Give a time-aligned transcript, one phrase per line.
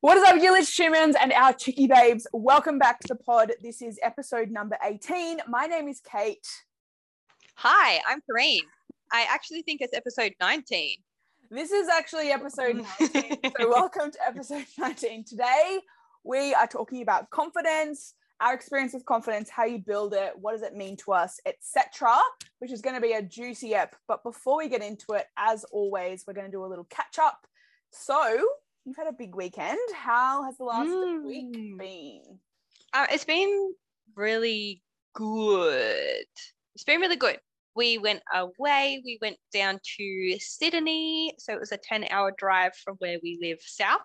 [0.00, 2.24] What is up, you little humans and our chicky babes?
[2.32, 3.50] Welcome back to the pod.
[3.60, 5.40] This is episode number 18.
[5.48, 6.46] My name is Kate.
[7.56, 8.60] Hi, I'm Careen.
[9.10, 10.98] I actually think it's episode 19.
[11.50, 13.38] This is actually episode 19.
[13.58, 15.24] so, welcome to episode 19.
[15.24, 15.80] Today,
[16.22, 20.62] we are talking about confidence, our experience with confidence, how you build it, what does
[20.62, 22.16] it mean to us, etc.,
[22.60, 23.96] which is going to be a juicy ep.
[24.06, 27.18] But before we get into it, as always, we're going to do a little catch
[27.18, 27.48] up.
[27.90, 28.46] So,
[28.88, 29.78] you've had a big weekend.
[29.94, 31.22] How has the last mm.
[31.26, 32.22] week been?
[32.94, 33.74] Uh, it's been
[34.16, 34.82] really
[35.14, 36.24] good.
[36.74, 37.38] It's been really good.
[37.76, 39.02] We went away.
[39.04, 41.34] We went down to Sydney.
[41.38, 44.00] So it was a 10 hour drive from where we live south.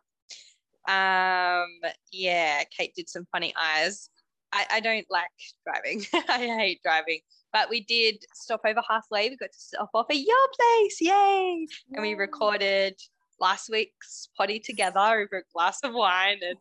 [0.90, 1.70] Um,
[2.12, 4.10] yeah, Kate did some funny eyes.
[4.52, 5.30] I, I don't like
[5.66, 6.06] driving.
[6.28, 7.20] I hate driving.
[7.54, 9.30] But we did stop over halfway.
[9.30, 10.98] We got to stop off at your place.
[11.00, 11.68] Yay.
[11.94, 13.00] And we recorded
[13.40, 16.58] last week's poddy together over a glass of wine, and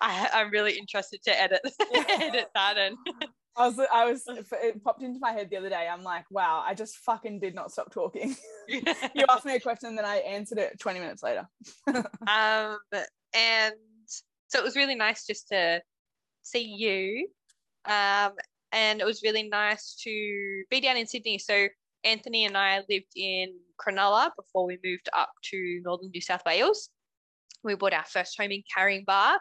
[0.00, 1.60] I, am really interested to edit
[1.94, 2.76] edit that.
[2.78, 2.96] And
[3.56, 5.88] I was, I was, it popped into my head the other day.
[5.90, 8.36] I'm like, wow, I just fucking did not stop talking.
[8.68, 8.82] you
[9.28, 11.48] asked me a question, and then I answered it 20 minutes later.
[11.86, 12.78] um,
[13.34, 13.74] and
[14.48, 15.80] so it was really nice just to
[16.42, 17.28] see you.
[17.84, 18.32] Um,
[18.72, 21.38] and it was really nice to be down in Sydney.
[21.38, 21.68] So
[22.04, 26.90] Anthony and I lived in Cronulla before we moved up to northern New South Wales.
[27.62, 29.38] We bought our first home in Caringbah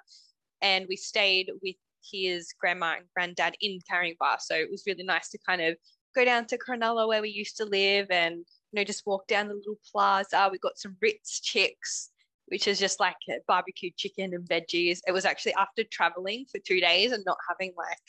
[0.61, 1.75] and we stayed with
[2.11, 4.39] his grandma and granddad in Caringbah.
[4.39, 5.75] So it was really nice to kind of
[6.16, 9.47] go down to Cronulla where we used to live and you know just walk down
[9.50, 10.50] the little plaza.
[10.52, 12.11] We got some Ritz chicks,
[12.47, 13.16] which is just like
[13.47, 15.00] barbecued chicken and veggies.
[15.06, 18.00] It was actually after traveling for two days and not having like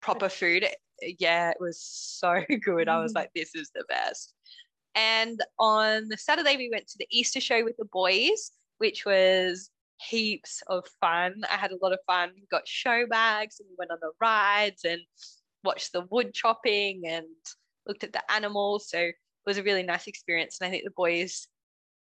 [0.00, 0.66] proper food.
[1.18, 2.88] Yeah, it was so good.
[2.88, 3.16] I was mm.
[3.16, 4.34] like, this is the best.
[4.94, 9.70] And on the Saturday, we went to the Easter show with the boys, which was
[10.00, 11.42] heaps of fun.
[11.50, 12.30] I had a lot of fun.
[12.34, 15.00] We got show bags and we went on the rides and
[15.62, 17.26] watched the wood chopping and
[17.86, 18.88] looked at the animals.
[18.88, 19.14] So it
[19.46, 20.58] was a really nice experience.
[20.60, 21.46] And I think the boys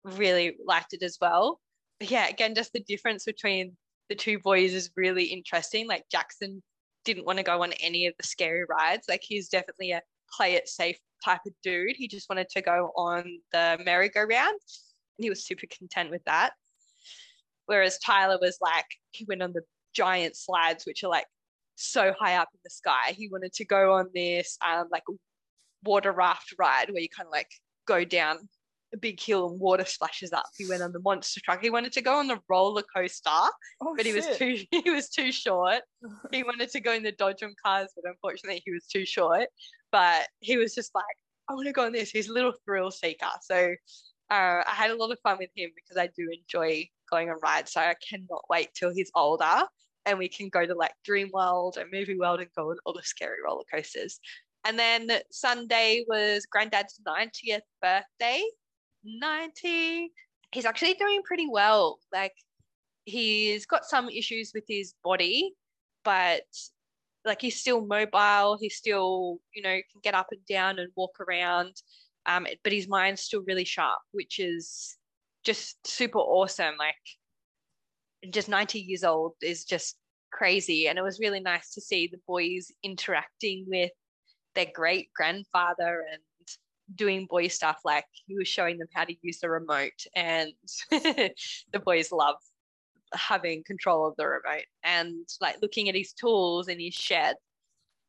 [0.04, 1.60] really liked it as well.
[2.00, 3.76] But yeah, again, just the difference between
[4.10, 5.88] the two boys is really interesting.
[5.88, 6.62] Like Jackson
[7.08, 9.08] didn't want to go on any of the scary rides.
[9.08, 10.02] Like he's definitely a
[10.32, 11.96] play it safe type of dude.
[11.96, 16.52] He just wanted to go on the merry-go-round and he was super content with that.
[17.66, 19.62] Whereas Tyler was like, he went on the
[19.94, 21.28] giant slides, which are like
[21.76, 23.14] so high up in the sky.
[23.16, 25.04] He wanted to go on this um, like
[25.84, 27.50] water raft ride where you kind of like
[27.88, 28.50] go down
[28.98, 30.46] a big hill and water splashes up.
[30.58, 31.62] He went on the monster truck.
[31.62, 34.30] He wanted to go on the roller coaster, oh, but he shit.
[34.30, 35.82] was too he was too short.
[36.32, 39.48] he wanted to go in the Dodgem cars, but unfortunately he was too short.
[39.92, 41.06] But he was just like,
[41.50, 42.10] I want to go on this.
[42.10, 43.28] He's a little thrill seeker.
[43.42, 43.74] So
[44.30, 47.38] uh, I had a lot of fun with him because I do enjoy going on
[47.42, 47.72] rides.
[47.72, 49.64] So I cannot wait till he's older
[50.06, 53.04] and we can go to like Dreamworld and Movie World and go on all the
[53.04, 54.20] scary roller coasters.
[54.66, 58.44] And then Sunday was Granddad's 90th birthday.
[59.08, 60.12] 90.
[60.52, 62.00] He's actually doing pretty well.
[62.14, 62.34] Like
[63.06, 65.54] he's got some issues with his body,
[66.04, 66.44] but
[67.26, 68.58] like he's still mobile.
[68.60, 71.74] He still, you know, can get up and down and walk around.
[72.26, 74.98] Um, but his mind's still really sharp, which is
[75.44, 76.76] just super awesome.
[76.78, 76.96] Like
[78.32, 79.96] just 90 years old is just
[80.32, 80.88] crazy.
[80.88, 83.92] And it was really nice to see the boys interacting with
[84.56, 86.22] their great grandfather and
[86.96, 90.52] doing boy stuff like he was showing them how to use the remote and
[90.92, 92.36] the boys love
[93.14, 97.36] having control of the remote and like looking at his tools in his shed.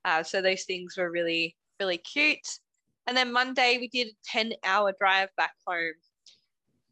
[0.05, 2.59] Uh, so those things were really really cute.
[3.06, 5.95] And then monday we did a 10 hour drive back home.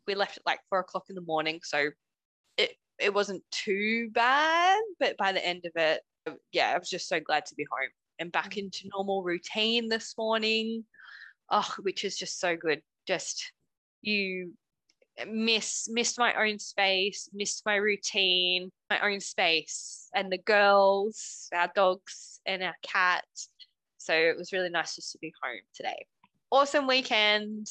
[0.07, 1.91] We left at like four o'clock in the morning so
[2.57, 6.03] it it wasn't too bad but by the end of it
[6.53, 8.65] yeah i was just so glad to be home and back mm.
[8.65, 10.85] into normal routine this morning
[11.51, 12.83] oh, which is just so good.
[13.07, 13.53] Just
[14.03, 14.53] you
[15.27, 21.71] miss missed my own space, missed my routine, my own space, and the girls, our
[21.75, 23.25] dogs, and our cat.
[23.99, 26.07] So it was really nice just to be home today.
[26.51, 27.69] Awesome weekend.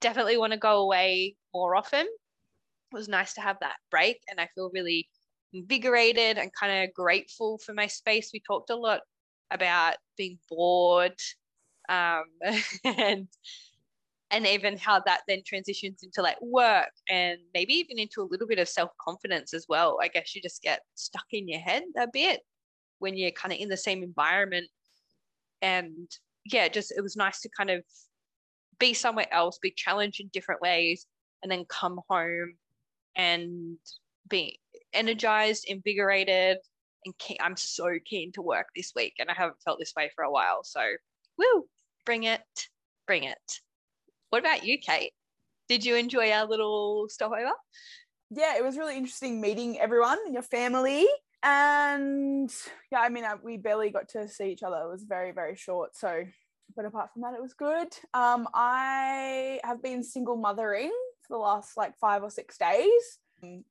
[0.00, 2.06] Definitely want to go away more often.
[2.06, 5.08] It was nice to have that break, and I feel really
[5.52, 8.30] invigorated and kind of grateful for my space.
[8.32, 9.00] We talked a lot
[9.50, 11.18] about being bored
[11.90, 12.24] um,
[12.84, 13.28] and
[14.32, 18.46] and even how that then transitions into like work and maybe even into a little
[18.46, 22.06] bit of self-confidence as well i guess you just get stuck in your head a
[22.12, 22.40] bit
[23.00, 24.68] when you're kind of in the same environment
[25.62, 25.92] and
[26.44, 27.82] yeah just it was nice to kind of
[28.78, 31.06] be somewhere else be challenged in different ways
[31.42, 32.54] and then come home
[33.16, 33.78] and
[34.28, 34.58] be
[34.92, 36.58] energized, invigorated,
[37.04, 37.36] and keen.
[37.40, 40.30] I'm so keen to work this week, and I haven't felt this way for a
[40.30, 40.62] while.
[40.62, 40.80] So,
[41.38, 41.66] woo,
[42.04, 42.40] bring it,
[43.06, 43.60] bring it.
[44.30, 45.12] What about you, Kate?
[45.68, 47.52] Did you enjoy our little stopover?
[48.30, 51.06] Yeah, it was really interesting meeting everyone your family.
[51.42, 52.52] And
[52.92, 54.76] yeah, I mean, I, we barely got to see each other.
[54.76, 55.96] It was very, very short.
[55.96, 56.24] So,
[56.76, 57.88] but apart from that, it was good.
[58.14, 60.92] Um, I have been single mothering
[61.22, 63.18] for the last like five or six days,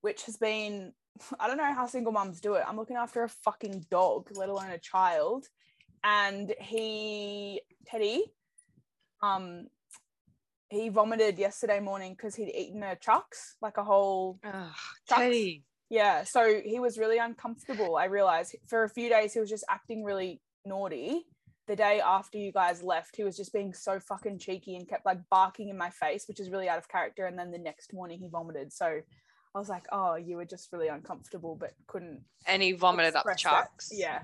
[0.01, 0.93] which has been,
[1.39, 2.63] I don't know how single moms do it.
[2.67, 5.45] I'm looking after a fucking dog, let alone a child.
[6.03, 8.23] And he, Teddy,
[9.21, 9.67] um,
[10.69, 14.71] he vomited yesterday morning because he'd eaten a chucks, like a whole Oh,
[15.07, 15.21] Chucks.
[15.21, 15.63] Teddy.
[15.89, 17.97] yeah, so he was really uncomfortable.
[17.97, 21.25] I realized for a few days he was just acting really naughty.
[21.67, 25.05] The day after you guys left, he was just being so fucking cheeky and kept
[25.05, 27.25] like barking in my face, which is really out of character.
[27.27, 28.73] And then the next morning he vomited.
[28.73, 29.01] So
[29.55, 33.25] I was like, oh, you were just really uncomfortable, but couldn't And he vomited up
[33.25, 33.97] the express that.
[33.97, 34.19] Yeah.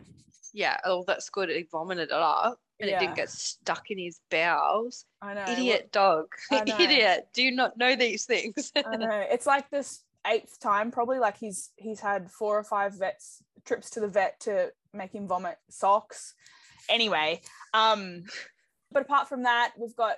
[0.53, 0.77] Yeah.
[0.85, 1.49] Oh, that's good.
[1.49, 5.05] He vomited it up and it didn't get stuck in his bowels.
[5.21, 5.45] I know.
[5.47, 6.27] Idiot dog.
[6.51, 6.63] Know.
[6.79, 7.27] Idiot.
[7.33, 8.71] Do you not know these things?
[8.75, 9.25] I know.
[9.31, 11.19] It's like this eighth time probably.
[11.19, 15.27] Like he's he's had four or five vets trips to the vet to make him
[15.27, 16.35] vomit socks.
[16.89, 17.41] Anyway,
[17.73, 18.23] um,
[18.91, 20.17] but apart from that, we've got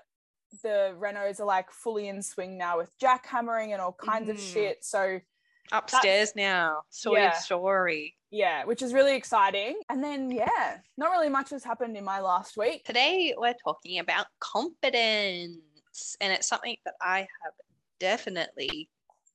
[0.64, 4.54] the Renos are like fully in swing now with jackhammering and all kinds of Mhm.
[4.54, 4.84] shit.
[4.84, 5.20] So
[5.72, 6.84] Upstairs now.
[6.90, 7.32] Saw Yeah.
[7.32, 8.16] story.
[8.30, 9.80] yeah, which is really exciting.
[9.90, 12.84] And then yeah, not really much has happened in my last week.
[12.86, 17.54] Today we're talking about confidence, and it's something that I have
[18.00, 18.90] definitely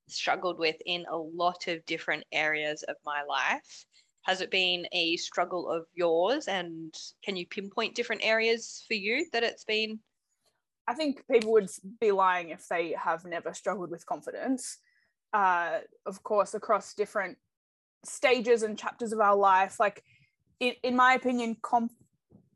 [0.08, 3.84] struggled with in a lot of different areas of my life.
[4.22, 6.94] Has it been a struggle of yours, and
[7.24, 10.00] can you pinpoint different areas for you that it's been?
[10.88, 11.70] I think people would
[12.00, 14.78] be lying if they have never struggled with confidence.
[15.32, 17.38] Uh, of course, across different
[18.04, 20.02] stages and chapters of our life, like
[20.60, 21.90] in, in my opinion, com-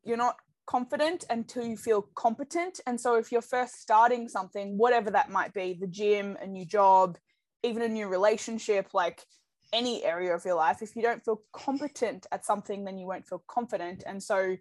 [0.05, 0.37] you're not
[0.67, 2.81] confident until you feel competent.
[2.87, 6.67] And so, if you're first starting something, whatever that might be, the gym, a new
[6.67, 7.19] job,
[7.62, 9.22] even a new relationship, like
[9.72, 13.26] any area of your life, if you don't feel competent at something, then you won't
[13.26, 14.05] feel confident.
[14.06, 14.56] And so,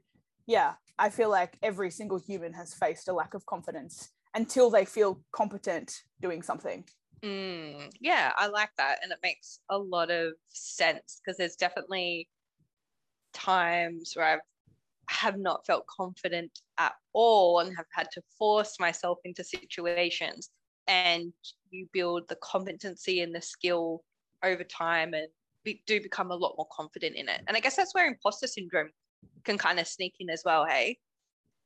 [0.48, 4.86] yeah, I feel like every single human has faced a lack of confidence until they
[4.86, 6.86] feel competent doing something.
[7.24, 9.00] Mm, yeah, I like that.
[9.04, 12.30] And it makes a lot of sense because there's definitely
[13.34, 14.40] times where I've
[15.10, 20.50] have not felt confident at all and have had to force myself into situations.
[20.88, 21.34] And
[21.72, 24.04] you build the competency and the skill
[24.44, 25.28] over time and
[25.64, 27.42] be, do become a lot more confident in it.
[27.48, 28.90] And I guess that's where imposter syndrome
[29.44, 30.66] can kind of sneak in as well.
[30.66, 30.98] Hey,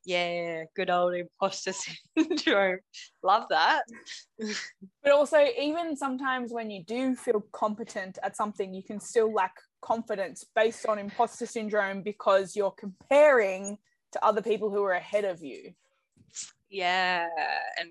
[0.06, 1.74] yeah, good old imposter
[2.18, 2.80] syndrome.
[3.24, 3.84] Love that.
[5.04, 9.56] But also, even sometimes when you do feel competent at something, you can still lack
[9.82, 13.78] confidence based on imposter syndrome because you're comparing
[14.12, 15.74] to other people who are ahead of you.
[16.70, 17.28] Yeah.
[17.78, 17.90] And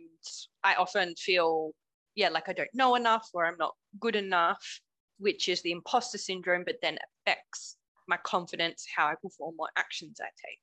[0.65, 1.73] I often feel,
[2.15, 4.81] yeah, like I don't know enough or I'm not good enough,
[5.19, 7.77] which is the imposter syndrome, but then affects
[8.09, 10.61] my confidence, how I perform, what actions I take.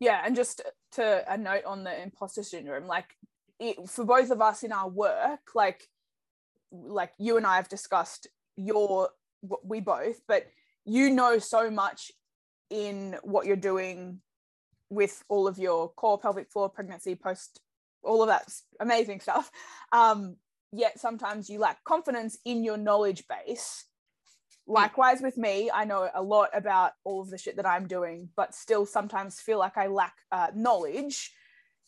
[0.00, 0.62] Yeah, and just
[0.92, 3.16] to a note on the imposter syndrome, like
[3.58, 5.88] it, for both of us in our work, like
[6.70, 8.26] like you and I have discussed
[8.56, 9.10] your
[9.64, 10.46] we both, but
[10.84, 12.12] you know so much
[12.70, 14.20] in what you're doing
[14.90, 17.60] with all of your core pelvic floor pregnancy post
[18.02, 18.48] all of that
[18.80, 19.50] amazing stuff
[19.92, 20.36] um
[20.72, 23.84] yet sometimes you lack confidence in your knowledge base
[24.68, 28.28] likewise with me i know a lot about all of the shit that i'm doing
[28.36, 31.32] but still sometimes feel like i lack uh, knowledge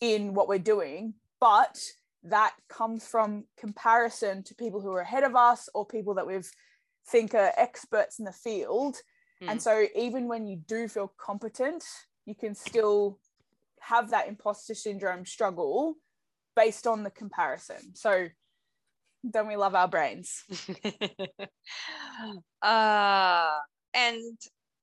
[0.00, 1.78] in what we're doing but
[2.22, 6.50] that comes from comparison to people who are ahead of us or people that we've
[7.08, 8.96] think are experts in the field.
[9.48, 9.62] And Mm.
[9.62, 11.84] so even when you do feel competent
[12.26, 13.18] you can still
[13.80, 15.94] have that imposter syndrome struggle
[16.54, 17.94] based on the comparison.
[17.94, 18.28] So
[19.28, 20.44] don't we love our brains
[22.62, 23.50] uh,
[23.94, 24.38] and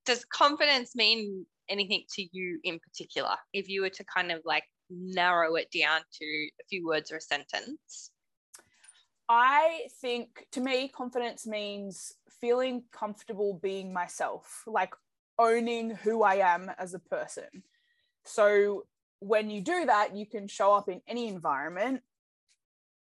[0.06, 3.34] does confidence mean anything to you in particular?
[3.52, 7.16] If you were to kind of like narrow it down to a few words or
[7.16, 8.10] a sentence.
[9.28, 14.94] I think to me, confidence means feeling comfortable being myself, like
[15.38, 17.44] owning who I am as a person.
[18.24, 18.84] So
[19.20, 22.00] when you do that, you can show up in any environment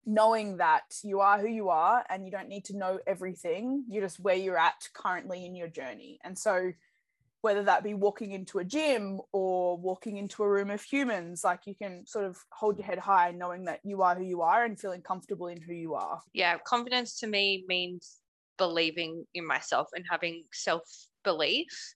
[0.05, 3.85] knowing that you are who you are and you don't need to know everything.
[3.89, 6.19] You're just where you're at currently in your journey.
[6.25, 6.73] And so
[7.43, 11.61] whether that be walking into a gym or walking into a room of humans, like
[11.67, 14.65] you can sort of hold your head high knowing that you are who you are
[14.65, 16.21] and feeling comfortable in who you are.
[16.33, 18.19] Yeah, confidence to me means
[18.59, 20.83] believing in myself and having self
[21.25, 21.95] belief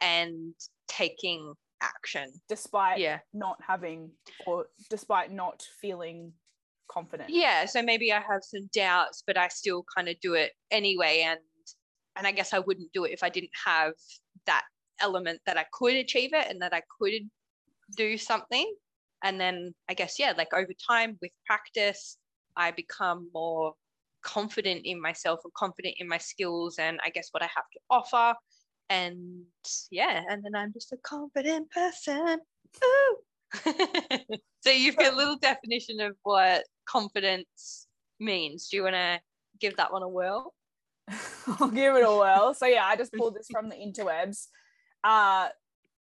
[0.00, 0.54] and
[0.88, 2.30] taking action.
[2.48, 3.20] despite Yeah.
[3.32, 4.10] not having
[4.46, 6.32] or despite not feeling
[6.90, 7.30] confident.
[7.30, 7.66] Yeah.
[7.66, 11.24] So maybe I have some doubts, but I still kind of do it anyway.
[11.26, 11.40] And
[12.16, 13.92] and I guess I wouldn't do it if I didn't have
[14.46, 14.64] that
[15.00, 17.30] element that I could achieve it and that I could
[17.96, 18.72] do something.
[19.22, 22.16] And then I guess, yeah, like over time with practice,
[22.56, 23.74] I become more
[24.22, 27.80] confident in myself and confident in my skills and I guess what I have to
[27.88, 28.34] offer.
[28.88, 29.44] And
[29.90, 32.38] yeah, and then I'm just a confident person.
[32.84, 33.16] Ooh.
[34.60, 37.86] so you've got a little definition of what confidence
[38.18, 38.68] means.
[38.68, 39.20] Do you want to
[39.60, 40.54] give that one a whirl?
[41.60, 42.54] I'll give it a whirl.
[42.54, 44.46] So yeah, I just pulled this from the interwebs.
[45.04, 45.48] Uh,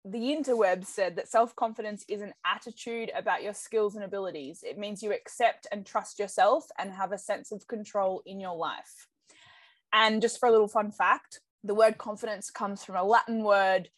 [0.05, 4.65] the interwebs said that self-confidence is an attitude about your skills and abilities.
[4.67, 8.57] It means you accept and trust yourself and have a sense of control in your
[8.57, 9.09] life.
[9.93, 13.91] And just for a little fun fact, the word confidence comes from a Latin word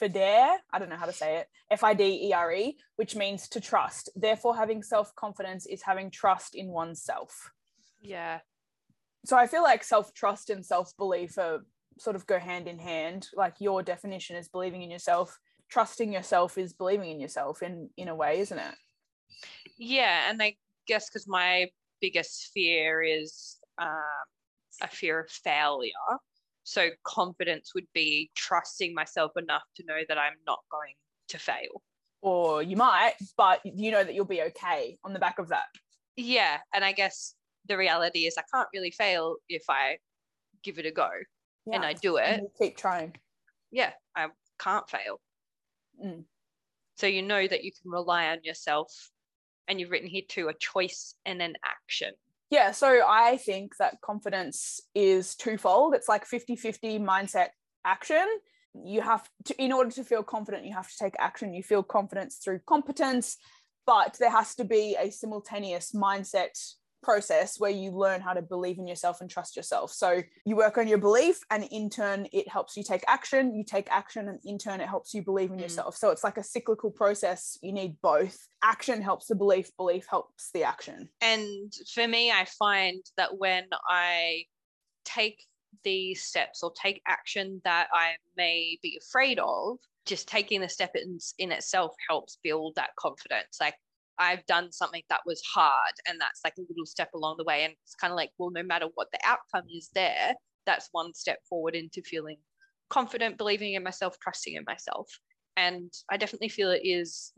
[0.00, 3.16] fidere, I don't know how to say it, F I D E R E, which
[3.16, 4.10] means to trust.
[4.14, 7.50] Therefore, having self confidence is having trust in oneself.
[8.00, 8.40] Yeah.
[9.24, 11.60] So I feel like self trust and self belief are
[11.98, 13.28] sort of go hand in hand.
[13.34, 15.38] Like your definition is believing in yourself.
[15.68, 18.74] Trusting yourself is believing in yourself in in a way, isn't it?
[19.76, 20.30] Yeah.
[20.30, 21.68] And I guess because my
[22.00, 23.88] biggest fear is um,
[24.82, 25.92] a fear of failure.
[26.68, 30.92] So confidence would be trusting myself enough to know that I'm not going
[31.28, 31.82] to fail.
[32.20, 35.64] Or you might, but you know that you'll be okay on the back of that.
[36.14, 36.58] Yeah.
[36.74, 37.34] And I guess
[37.68, 39.96] the reality is I can't really fail if I
[40.62, 41.08] give it a go
[41.72, 42.28] and I do it.
[42.28, 43.14] And keep trying.
[43.70, 44.26] Yeah, I
[44.58, 45.22] can't fail.
[46.04, 46.24] Mm.
[46.98, 48.92] So you know that you can rely on yourself.
[49.68, 52.12] And you've written here too a choice and an action.
[52.50, 55.94] Yeah, so I think that confidence is twofold.
[55.94, 57.48] It's like 50-50 mindset
[57.84, 58.26] action.
[58.74, 61.52] You have to in order to feel confident, you have to take action.
[61.52, 63.36] You feel confidence through competence,
[63.86, 66.56] but there has to be a simultaneous mindset
[67.02, 69.92] process where you learn how to believe in yourself and trust yourself.
[69.92, 73.54] So you work on your belief, and in turn, it helps you take action.
[73.54, 75.62] You take action, and in turn, it helps you believe in Mm.
[75.62, 75.96] yourself.
[75.96, 77.58] So it's like a cyclical process.
[77.62, 78.36] You need both.
[78.62, 81.08] Action helps the belief, belief helps the action.
[81.20, 84.44] And for me, I find that when I
[85.04, 85.44] take
[85.84, 90.96] these steps or take action that I may be afraid of, just taking the step
[90.96, 93.58] in, in itself helps build that confidence.
[93.60, 93.74] Like
[94.18, 97.64] I've done something that was hard, and that's like a little step along the way.
[97.64, 100.34] And it's kind of like, well, no matter what the outcome is there,
[100.66, 102.38] that's one step forward into feeling
[102.90, 105.08] confident, believing in myself, trusting in myself.
[105.56, 107.32] And I definitely feel it is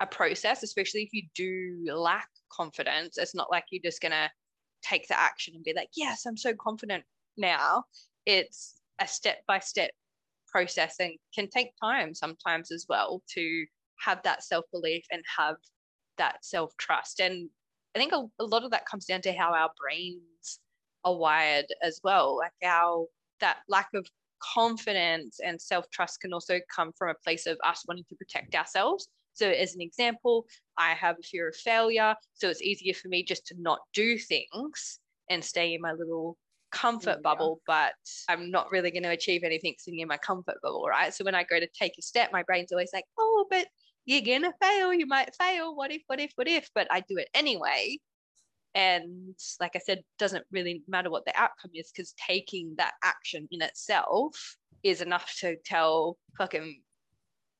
[0.00, 3.18] a process, especially if you do lack confidence.
[3.18, 4.30] It's not like you're just going to
[4.82, 7.04] take the action and be like, yes, I'm so confident
[7.36, 7.84] now.
[8.24, 9.90] It's a step by step
[10.48, 13.66] process and can take time sometimes as well to
[14.00, 15.56] have that self belief and have
[16.18, 17.20] that self trust.
[17.20, 17.50] And
[17.94, 20.60] I think a, a lot of that comes down to how our brains
[21.04, 22.36] are wired as well.
[22.36, 23.06] Like our
[23.40, 24.06] that lack of
[24.40, 28.54] confidence and self trust can also come from a place of us wanting to protect
[28.54, 29.08] ourselves.
[29.34, 30.46] So, as an example,
[30.78, 32.14] I have a fear of failure.
[32.34, 36.36] So, it's easier for me just to not do things and stay in my little
[36.72, 37.22] comfort Yeah.
[37.22, 37.94] bubble, but
[38.28, 41.12] I'm not really going to achieve anything sitting in my comfort bubble, right?
[41.12, 43.66] So, when I go to take a step, my brain's always like, oh, but
[44.06, 44.94] you're to fail.
[44.94, 45.74] You might fail.
[45.74, 46.70] What if, what if, what if?
[46.74, 47.98] But I do it anyway.
[48.74, 53.48] And like I said, doesn't really matter what the outcome is because taking that action
[53.50, 56.82] in itself is enough to tell fucking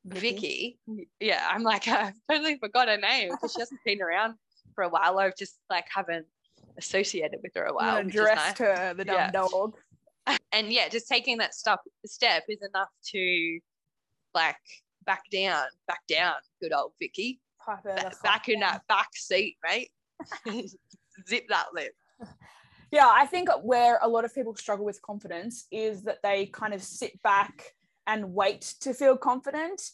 [0.04, 0.78] Vicky.
[1.18, 4.34] Yeah, I'm like, I totally forgot her name because she hasn't been around
[4.74, 5.18] for a while.
[5.18, 6.26] I've just like haven't
[6.78, 7.96] associated with her a while.
[7.96, 9.30] know, which is dressed her, the dumb Yeah.
[9.30, 9.74] dog.
[10.52, 13.60] And yeah, just taking that stuff step is enough to
[14.34, 14.56] like
[15.06, 17.40] back down, back down, good old Vicky.
[17.64, 19.90] Pipe her the Ba- fuck back in that back seat, mate.
[21.28, 21.94] Zip that lip.
[22.92, 26.72] Yeah, I think where a lot of people struggle with confidence is that they kind
[26.72, 27.74] of sit back
[28.06, 29.90] and wait to feel confident,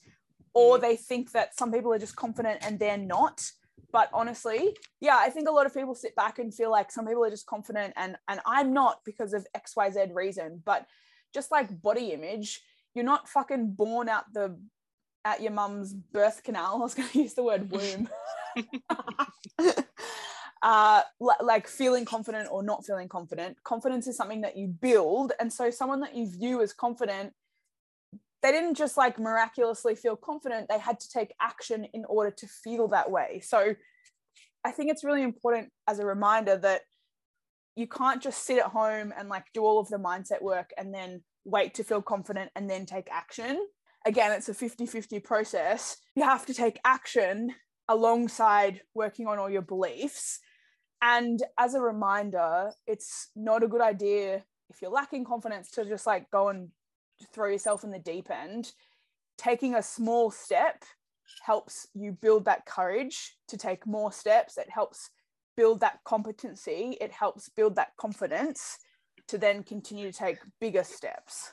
[0.55, 0.81] or mm.
[0.83, 3.51] they think that some people are just confident and they're not.
[3.93, 7.07] But honestly, yeah, I think a lot of people sit back and feel like some
[7.07, 10.63] people are just confident and and I'm not because of XYZ reason.
[10.65, 10.87] But
[11.35, 12.63] just like body image,
[12.95, 14.59] you're not fucking born out the
[15.25, 16.75] at your mum's birth canal.
[16.77, 18.09] I was going to use the word womb.
[20.63, 23.57] uh, li- like feeling confident or not feeling confident.
[23.65, 25.33] Confidence is something that you build.
[25.41, 27.33] And so, someone that you view as confident,
[28.43, 32.47] they didn't just like miraculously feel confident, they had to take action in order to
[32.47, 33.41] feel that way.
[33.45, 33.75] So,
[34.65, 36.83] I think it's really important as a reminder that
[37.75, 40.93] you can't just sit at home and like do all of the mindset work and
[40.93, 43.67] then wait to feel confident and then take action.
[44.05, 45.97] Again, it's a 50 50 process.
[46.15, 47.55] You have to take action
[47.89, 50.41] alongside working on all your beliefs.
[51.01, 56.07] And as a reminder, it's not a good idea if you're lacking confidence to just
[56.07, 56.69] like go and
[57.33, 58.73] throw yourself in the deep end.
[59.37, 60.85] Taking a small step
[61.43, 64.59] helps you build that courage to take more steps.
[64.59, 65.11] It helps
[65.57, 66.97] build that competency.
[67.01, 68.79] It helps build that confidence
[69.29, 71.53] to then continue to take bigger steps.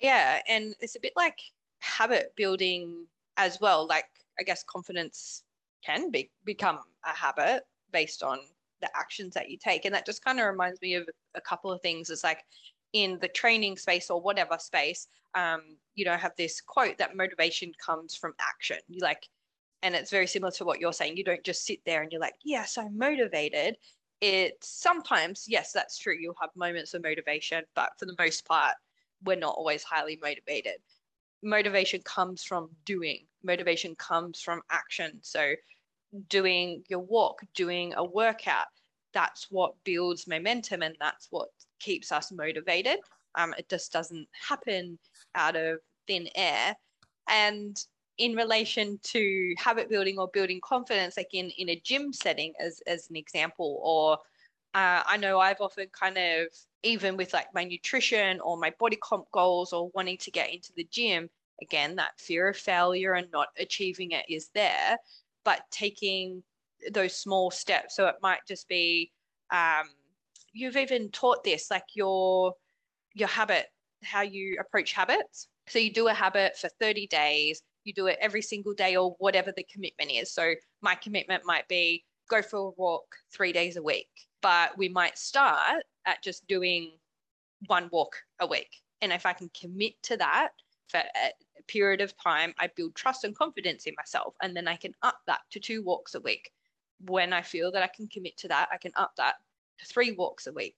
[0.00, 0.40] Yeah.
[0.48, 1.38] And it's a bit like
[1.80, 3.06] habit building
[3.36, 3.86] as well.
[3.86, 4.06] Like,
[4.38, 5.42] I guess confidence
[5.84, 8.38] can be, become a habit based on
[8.80, 9.84] the actions that you take.
[9.84, 12.10] And that just kind of reminds me of a couple of things.
[12.10, 12.44] It's like
[12.92, 15.62] in the training space or whatever space, um,
[15.94, 18.78] you know, have this quote that motivation comes from action.
[18.88, 19.28] You like,
[19.82, 21.16] and it's very similar to what you're saying.
[21.16, 23.76] You don't just sit there and you're like, yes, I'm motivated.
[24.20, 26.16] It's sometimes, yes, that's true.
[26.18, 28.74] You'll have moments of motivation, but for the most part,
[29.24, 30.76] we're not always highly motivated.
[31.42, 35.18] Motivation comes from doing, motivation comes from action.
[35.22, 35.54] So,
[36.28, 38.66] doing your walk, doing a workout,
[39.12, 41.48] that's what builds momentum and that's what
[41.80, 42.98] keeps us motivated.
[43.34, 44.98] Um, it just doesn't happen
[45.34, 46.76] out of thin air.
[47.28, 47.76] And
[48.18, 52.80] in relation to habit building or building confidence, like in, in a gym setting, as,
[52.86, 54.14] as an example, or
[54.74, 56.48] uh, I know I've often kind of,
[56.86, 60.72] even with like my nutrition or my body comp goals or wanting to get into
[60.76, 61.28] the gym,
[61.62, 64.96] again, that fear of failure and not achieving it is there
[65.46, 66.42] but taking
[66.92, 67.96] those small steps.
[67.96, 69.12] So it might just be
[69.50, 69.86] um,
[70.52, 72.52] you've even taught this, like your
[73.14, 73.66] your habit,
[74.02, 75.48] how you approach habits.
[75.68, 79.14] So you do a habit for 30 days, you do it every single day or
[79.18, 80.34] whatever the commitment is.
[80.34, 84.08] So my commitment might be go for a walk three days a week,
[84.42, 86.92] but we might start at just doing
[87.66, 88.70] one walk a week.
[89.02, 90.50] And if I can commit to that
[90.88, 94.34] for a period of time, I build trust and confidence in myself.
[94.42, 96.50] And then I can up that to two walks a week.
[97.04, 99.34] When I feel that I can commit to that, I can up that
[99.78, 100.76] to three walks a week.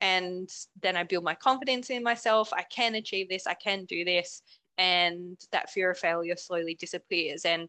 [0.00, 0.50] And
[0.82, 2.52] then I build my confidence in myself.
[2.52, 4.42] I can achieve this, I can do this.
[4.76, 7.44] And that fear of failure slowly disappears.
[7.44, 7.68] And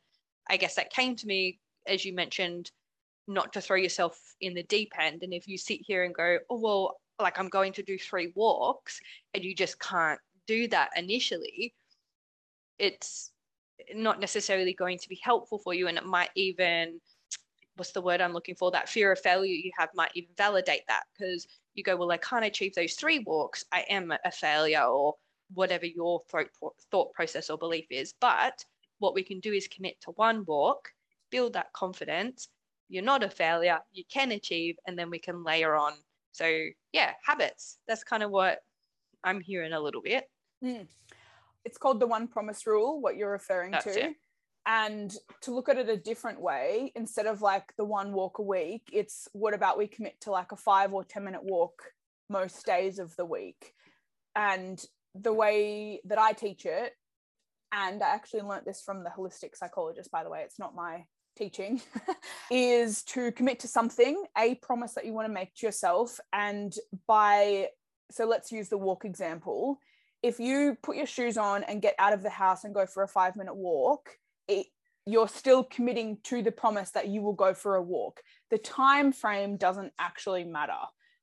[0.49, 2.71] I guess that came to me, as you mentioned,
[3.27, 5.23] not to throw yourself in the deep end.
[5.23, 8.31] And if you sit here and go, oh, well, like I'm going to do three
[8.35, 8.99] walks,
[9.33, 11.73] and you just can't do that initially,
[12.77, 13.31] it's
[13.93, 15.87] not necessarily going to be helpful for you.
[15.87, 16.99] And it might even,
[17.75, 18.71] what's the word I'm looking for?
[18.71, 22.17] That fear of failure you have might even validate that because you go, well, I
[22.17, 23.63] can't achieve those three walks.
[23.71, 25.15] I am a failure or
[25.53, 26.21] whatever your
[26.91, 28.13] thought, process or belief is.
[28.19, 28.63] But
[28.99, 30.89] what we can do is commit to one walk,
[31.31, 32.49] build that confidence.
[32.89, 35.93] You're not a failure, you can achieve, and then we can layer on.
[36.31, 36.45] So,
[36.91, 37.77] yeah, habits.
[37.87, 38.59] That's kind of what
[39.23, 40.25] I'm hearing a little bit.
[40.63, 40.87] Mm.
[41.63, 44.05] It's called the one promise rule, what you're referring That's to.
[44.07, 44.15] It.
[44.67, 48.43] And to look at it a different way, instead of like the one walk a
[48.43, 51.83] week, it's what about we commit to like a five or 10 minute walk
[52.29, 53.73] most days of the week?
[54.35, 56.93] And the way that I teach it,
[57.71, 61.05] and I actually learnt this from the holistic psychologist, by the way, it's not my
[61.35, 61.81] teaching,
[62.51, 66.19] is to commit to something, a promise that you want to make to yourself.
[66.33, 66.73] And
[67.07, 67.69] by
[68.11, 69.79] so let's use the walk example.
[70.21, 73.03] If you put your shoes on and get out of the house and go for
[73.03, 74.17] a five minute walk,
[74.47, 74.67] it,
[75.05, 78.21] you're still committing to the promise that you will go for a walk.
[78.49, 80.73] The time frame doesn't actually matter.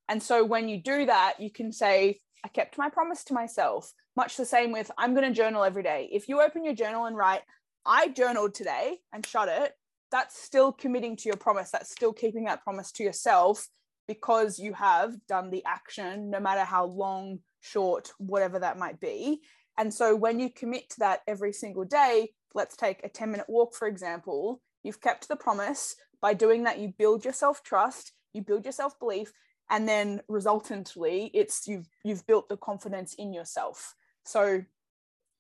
[0.08, 3.92] And so when you do that, you can say, I kept my promise to myself.
[4.16, 6.08] Much the same with I'm going to journal every day.
[6.12, 7.42] If you open your journal and write,
[7.86, 9.72] I journaled today and shut it,
[10.12, 11.70] that's still committing to your promise.
[11.70, 13.66] That's still keeping that promise to yourself
[14.06, 19.40] because you have done the action, no matter how long, short, whatever that might be.
[19.78, 23.46] And so when you commit to that every single day, let's take a 10 minute
[23.48, 25.96] walk, for example, you've kept the promise.
[26.20, 29.32] By doing that, you build your self trust, you build your self belief,
[29.70, 33.94] and then resultantly, it's you've you've built the confidence in yourself.
[34.24, 34.62] So,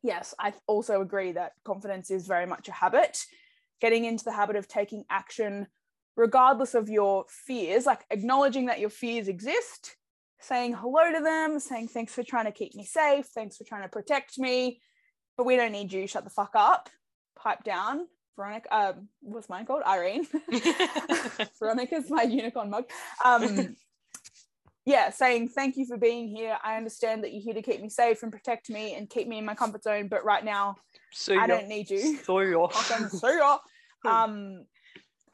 [0.02, 3.22] yes, I also agree that confidence is very much a habit.
[3.82, 5.66] Getting into the habit of taking action
[6.16, 9.96] regardless of your fears, like acknowledging that your fears exist,
[10.40, 13.82] saying hello to them, saying thanks for trying to keep me safe, thanks for trying
[13.82, 14.80] to protect me,
[15.36, 16.90] but we don't need you, shut the fuck up,
[17.36, 18.06] pipe down.
[18.36, 19.82] Veronica, um, what's mine called?
[19.86, 20.26] Irene.
[21.58, 22.84] Veronica's my unicorn mug.
[23.24, 23.76] Um,
[24.86, 26.56] yeah, saying thank you for being here.
[26.64, 29.38] I understand that you're here to keep me safe and protect me and keep me
[29.38, 30.76] in my comfort zone, but right now,
[31.38, 31.98] I don't need you.
[31.98, 32.38] So
[33.10, 33.58] See ya.
[34.10, 34.66] Um,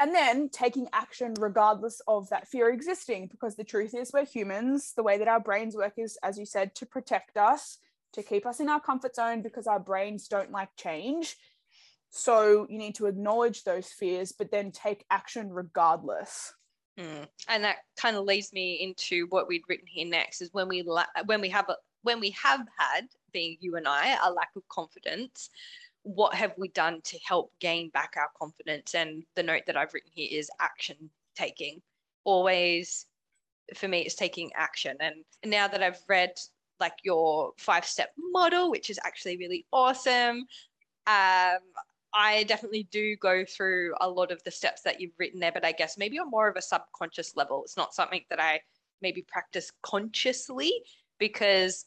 [0.01, 4.93] and then taking action regardless of that fear existing because the truth is we're humans.
[4.97, 7.79] The way that our brains work is as you said to protect us
[8.13, 11.37] to keep us in our comfort zone because our brains don't like change.
[12.11, 16.55] So you need to acknowledge those fears but then take action regardless.
[16.99, 17.29] Mm.
[17.49, 20.83] And that kind of leads me into what we'd written here next is when we
[20.83, 24.51] la- when we have a, when we have had being you and I a lack
[24.57, 25.51] of confidence,
[26.09, 28.95] what have we done to help gain back our confidence?
[28.95, 30.97] And the note that I've written here is action
[31.37, 31.83] taking.
[32.25, 33.05] Always
[33.75, 34.97] for me it's taking action.
[35.01, 36.33] And now that I've read
[36.81, 40.47] like your five step model, which is actually really awesome.
[41.07, 41.59] Um,
[42.15, 45.65] I definitely do go through a lot of the steps that you've written there, but
[45.65, 47.65] I guess maybe on more of a subconscious level.
[47.65, 48.61] It's not something that I
[49.03, 50.73] maybe practice consciously
[51.19, 51.85] because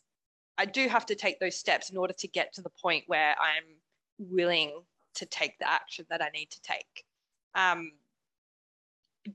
[0.59, 3.35] I do have to take those steps in order to get to the point where
[3.41, 3.63] I'm
[4.29, 4.81] willing
[5.15, 7.05] to take the action that I need to take.
[7.55, 7.91] Um,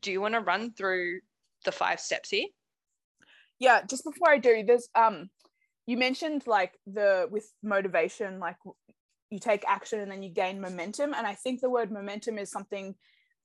[0.01, 1.21] do you want to run through
[1.65, 2.47] the five steps here?
[3.59, 5.31] Yeah, just before I do, there's um
[5.87, 8.57] you mentioned like the with motivation, like
[9.31, 11.15] you take action and then you gain momentum.
[11.15, 12.95] And I think the word momentum is something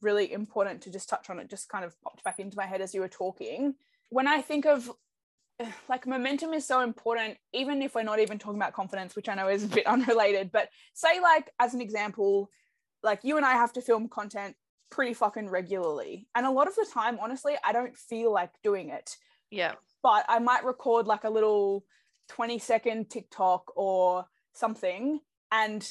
[0.01, 1.39] really important to just touch on.
[1.39, 3.75] It just kind of popped back into my head as you were talking.
[4.09, 4.89] When I think of
[5.89, 9.35] like momentum is so important, even if we're not even talking about confidence, which I
[9.35, 12.49] know is a bit unrelated, but say, like, as an example,
[13.03, 14.55] like you and I have to film content
[14.89, 16.27] pretty fucking regularly.
[16.35, 19.17] And a lot of the time, honestly, I don't feel like doing it.
[19.49, 19.73] Yeah.
[20.03, 21.85] But I might record like a little
[22.29, 25.19] 20 second TikTok or something
[25.51, 25.87] and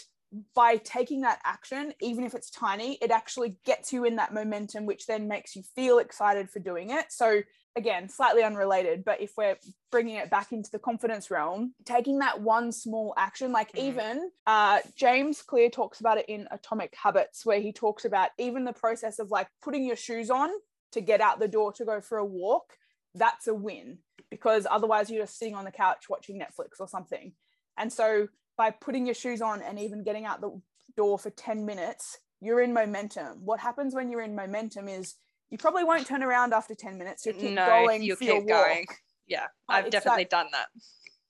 [0.54, 4.86] by taking that action, even if it's tiny, it actually gets you in that momentum,
[4.86, 7.06] which then makes you feel excited for doing it.
[7.10, 7.42] So,
[7.76, 9.56] again, slightly unrelated, but if we're
[9.90, 13.80] bringing it back into the confidence realm, taking that one small action, like mm.
[13.80, 18.64] even uh, James Clear talks about it in Atomic Habits, where he talks about even
[18.64, 20.50] the process of like putting your shoes on
[20.92, 22.74] to get out the door to go for a walk.
[23.14, 23.98] That's a win
[24.30, 27.32] because otherwise you're just sitting on the couch watching Netflix or something.
[27.76, 30.60] And so by putting your shoes on and even getting out the
[30.96, 33.44] door for 10 minutes, you're in momentum.
[33.44, 35.14] What happens when you're in momentum is
[35.50, 37.26] you probably won't turn around after 10 minutes.
[37.26, 38.02] You'll keep no, going.
[38.02, 38.86] You'll keep going.
[39.26, 40.66] Yeah, I've definitely done that.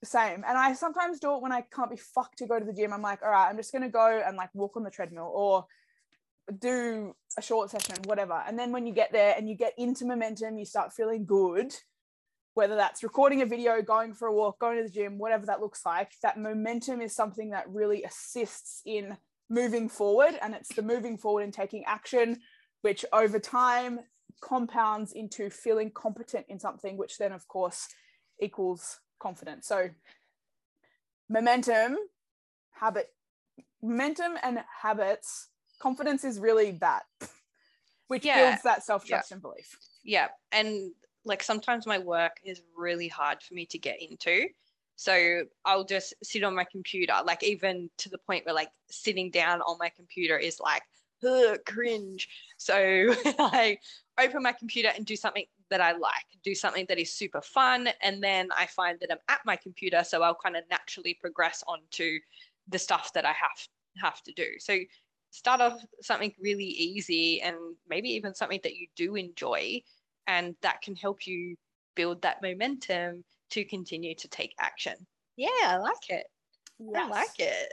[0.02, 0.44] Same.
[0.46, 2.92] And I sometimes do it when I can't be fucked to go to the gym.
[2.92, 5.30] I'm like, all right, I'm just going to go and like walk on the treadmill
[5.34, 5.66] or
[6.58, 8.42] do a short session, whatever.
[8.46, 11.74] And then when you get there and you get into momentum, you start feeling good
[12.54, 15.60] whether that's recording a video, going for a walk, going to the gym, whatever that
[15.60, 19.16] looks like, that momentum is something that really assists in
[19.48, 20.34] moving forward.
[20.42, 22.40] And it's the moving forward and taking action,
[22.82, 24.00] which over time
[24.40, 27.88] compounds into feeling competent in something, which then, of course,
[28.40, 29.66] equals confidence.
[29.66, 29.90] So,
[31.28, 31.96] momentum,
[32.72, 33.08] habit,
[33.82, 35.48] momentum and habits,
[35.80, 37.02] confidence is really that,
[38.08, 38.50] which yeah.
[38.50, 39.34] builds that self trust yeah.
[39.34, 39.78] and belief.
[40.04, 40.28] Yeah.
[40.52, 40.92] And
[41.24, 44.46] like sometimes my work is really hard for me to get into.
[44.96, 49.30] So I'll just sit on my computer, like even to the point where like sitting
[49.30, 50.82] down on my computer is like
[51.66, 52.28] cringe.
[52.56, 52.74] So
[53.38, 53.78] I
[54.18, 57.88] open my computer and do something that I like, do something that is super fun,
[58.02, 61.62] and then I find that I'm at my computer, so I'll kind of naturally progress
[61.66, 62.18] onto
[62.68, 64.46] the stuff that I have have to do.
[64.58, 64.78] So
[65.30, 67.56] start off something really easy and
[67.88, 69.80] maybe even something that you do enjoy
[70.26, 71.56] and that can help you
[71.94, 74.94] build that momentum to continue to take action.
[75.36, 76.26] Yeah, I like it.
[76.78, 76.96] Yes.
[76.96, 77.72] I like it.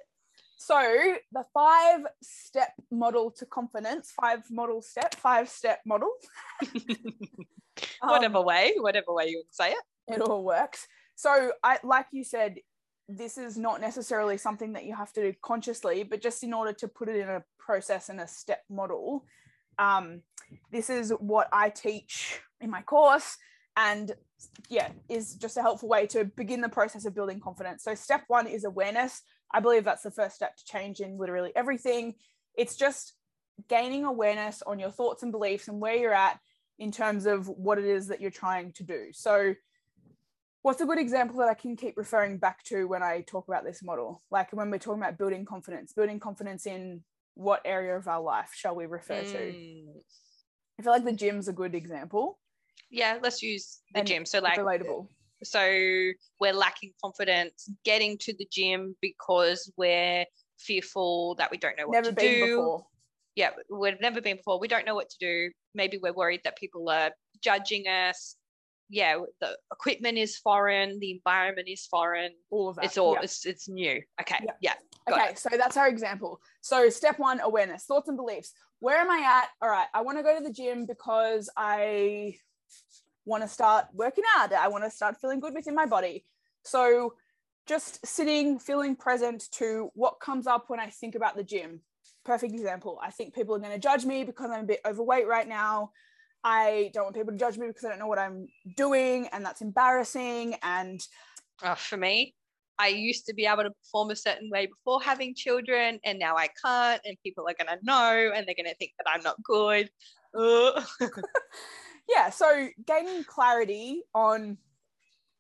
[0.57, 6.09] So the five step model to confidence, five model step, five step model.
[8.01, 9.77] whatever um, way, whatever way you would say it.
[10.07, 10.87] It all works.
[11.15, 12.55] So I like you said,
[13.07, 16.73] this is not necessarily something that you have to do consciously, but just in order
[16.73, 19.25] to put it in a process and a step model,
[19.77, 20.21] um,
[20.71, 23.37] this is what I teach in my course
[23.77, 24.13] and
[24.69, 28.23] yeah is just a helpful way to begin the process of building confidence so step
[28.27, 29.21] one is awareness
[29.53, 32.13] i believe that's the first step to change in literally everything
[32.55, 33.13] it's just
[33.67, 36.39] gaining awareness on your thoughts and beliefs and where you're at
[36.79, 39.53] in terms of what it is that you're trying to do so
[40.61, 43.63] what's a good example that i can keep referring back to when i talk about
[43.63, 47.01] this model like when we're talking about building confidence building confidence in
[47.33, 49.31] what area of our life shall we refer mm.
[49.31, 49.83] to
[50.79, 52.39] i feel like the gym's a good example
[52.89, 54.25] yeah, let's use the and gym.
[54.25, 55.07] So like relatable.
[55.43, 55.61] So
[56.39, 60.25] we're lacking confidence getting to the gym because we're
[60.57, 62.45] fearful that we don't know what never to do.
[62.45, 62.85] Before.
[63.35, 64.59] Yeah, we've never been before.
[64.59, 65.51] We don't know what to do.
[65.75, 68.35] Maybe we're worried that people are judging us.
[68.89, 72.31] Yeah, the equipment is foreign, the environment is foreign.
[72.49, 72.85] All of that.
[72.85, 73.21] It's all yeah.
[73.23, 74.01] it's it's new.
[74.21, 74.37] Okay.
[74.43, 74.51] Yeah.
[74.61, 74.73] yeah.
[75.13, 75.39] Okay, it.
[75.39, 76.39] so that's our example.
[76.61, 78.53] So step one, awareness, thoughts and beliefs.
[78.79, 79.49] Where am I at?
[79.61, 82.35] All right, I want to go to the gym because I
[83.27, 84.51] want to start working out.
[84.53, 86.23] I want to start feeling good within my body.
[86.63, 87.13] So
[87.67, 91.81] just sitting, feeling present to what comes up when I think about the gym.
[92.25, 92.99] Perfect example.
[93.03, 95.91] I think people are going to judge me because I'm a bit overweight right now.
[96.43, 99.45] I don't want people to judge me because I don't know what I'm doing, and
[99.45, 100.55] that's embarrassing.
[100.63, 101.01] And
[101.61, 102.35] Uh, for me,
[102.79, 106.37] I used to be able to perform a certain way before having children, and now
[106.37, 109.23] I can't, and people are going to know, and they're going to think that I'm
[109.23, 109.89] not good.
[112.07, 114.57] Yeah so gaining clarity on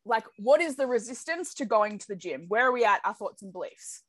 [0.05, 3.13] like what is the resistance to going to the gym where are we at our
[3.13, 4.03] thoughts and beliefs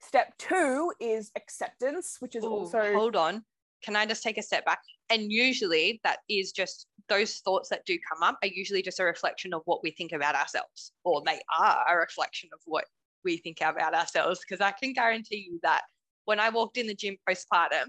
[0.00, 3.44] step two is acceptance which is Ooh, also hold on.
[3.82, 4.80] Can I just take a step back?
[5.10, 9.04] And usually that is just those thoughts that do come up are usually just a
[9.04, 12.84] reflection of what we think about ourselves, or they are a reflection of what
[13.24, 14.40] we think about ourselves.
[14.40, 15.82] Because I can guarantee you that
[16.24, 17.86] when I walked in the gym postpartum,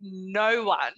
[0.00, 0.92] no one,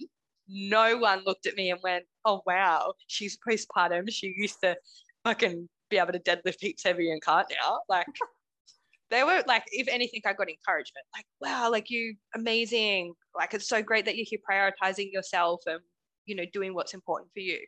[0.47, 4.11] no one looked at me and went, Oh wow, she's postpartum.
[4.11, 4.75] She used to
[5.23, 7.81] fucking be able to deadlift heaps heavy and can't now.
[7.87, 8.07] Like
[9.11, 11.05] they were like, if anything, I got encouragement.
[11.15, 13.13] Like, wow, like you amazing.
[13.35, 15.79] Like it's so great that you're here prioritizing yourself and
[16.25, 17.59] you know doing what's important for you.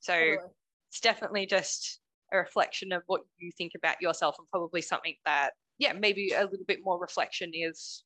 [0.00, 0.36] So Totally.
[0.90, 2.00] it's definitely just
[2.32, 6.44] a reflection of what you think about yourself and probably something that yeah maybe a
[6.44, 8.04] little bit more reflection is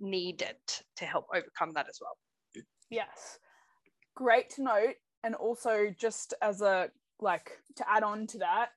[0.00, 0.56] needed
[0.96, 2.64] to help overcome that as well.
[2.90, 3.38] yes
[4.14, 8.70] great to note and also just as a like to add on to that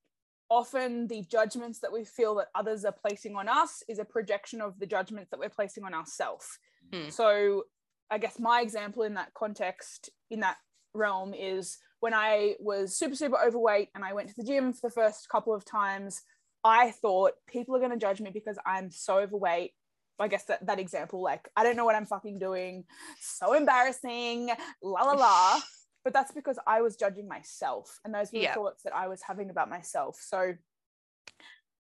[0.52, 4.62] often the judgments that we feel that others are placing on us is a projection
[4.62, 6.60] of the judgments that we're placing on ourselves
[6.94, 7.10] Hmm.
[7.10, 7.64] so
[8.12, 10.58] i guess my example in that context in that
[10.94, 14.88] realm is when i was super super overweight and i went to the gym for
[14.88, 16.22] the first couple of times
[16.64, 19.72] i thought people are going to judge me because i'm so overweight
[20.18, 22.86] I guess that, that example, like, I don't know what I'm fucking doing.
[23.20, 24.50] So embarrassing,
[24.82, 25.60] la la la.
[26.06, 28.00] But that's because I was judging myself.
[28.06, 28.54] And those were Yeah.
[28.54, 30.18] the thoughts that I was having about myself.
[30.22, 30.54] So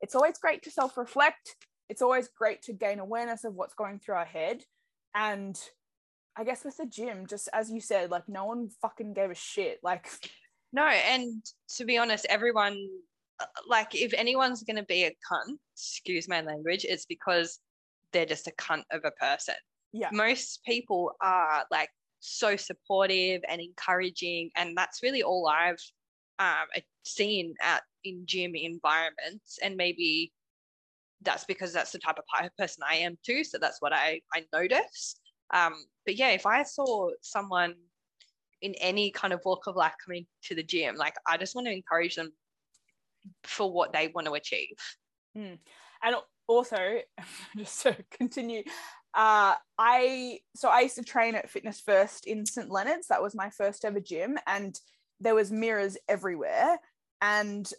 [0.00, 1.56] it's always great to self reflect.
[1.88, 4.64] It's always great to gain awareness of what's going through our head.
[5.14, 5.56] And
[6.34, 9.34] I guess with the gym, just as you said, like, no one fucking gave a
[9.34, 9.78] shit.
[9.84, 10.08] Like,
[10.72, 11.44] No, and
[11.76, 12.76] to be honest, everyone
[13.40, 17.60] uh, like if anyone's going to be a cunt, excuse my language, it's because
[18.12, 19.56] they're just a cunt of a person.
[19.92, 20.08] Yeah.
[20.12, 21.90] Most people are like
[22.24, 25.80] so supportive and encouraging, and that's really all I've
[26.38, 26.66] um,
[27.04, 30.32] seen at in gym environments, and maybe
[31.22, 33.44] that's because that's the type of person I am too.
[33.44, 35.16] So that's what I I notice.
[35.52, 35.74] Um,
[36.06, 37.74] but yeah, if I saw someone
[38.62, 41.66] in any kind of walk of life coming to the gym, like I just want
[41.66, 42.32] to encourage them
[43.44, 44.76] for what they want to achieve.
[46.02, 47.00] and also
[47.56, 48.62] just to continue
[49.14, 53.08] uh i so i used to train at fitness first in st leonard's.
[53.08, 54.78] That was my first ever gym and
[55.20, 56.78] there was mirrors everywhere.
[57.20, 57.70] And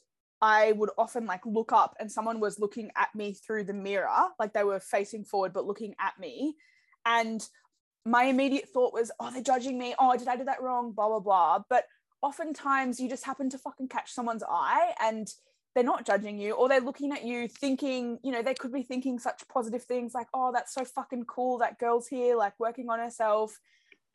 [0.41, 4.09] i would often like look up and someone was looking at me through the mirror
[4.37, 6.55] like they were facing forward but looking at me.
[7.05, 7.47] And
[8.05, 9.95] my immediate thought was oh they're judging me.
[9.99, 10.91] Oh did i do that wrong?
[10.91, 11.59] Blah blah blah.
[11.69, 11.85] But
[12.21, 15.27] oftentimes you just happen to fucking catch someone's eye and
[15.75, 18.81] they're not judging you or they're looking at you thinking you know they could be
[18.81, 22.89] thinking such positive things like oh that's so fucking cool that girl's here like working
[22.89, 23.59] on herself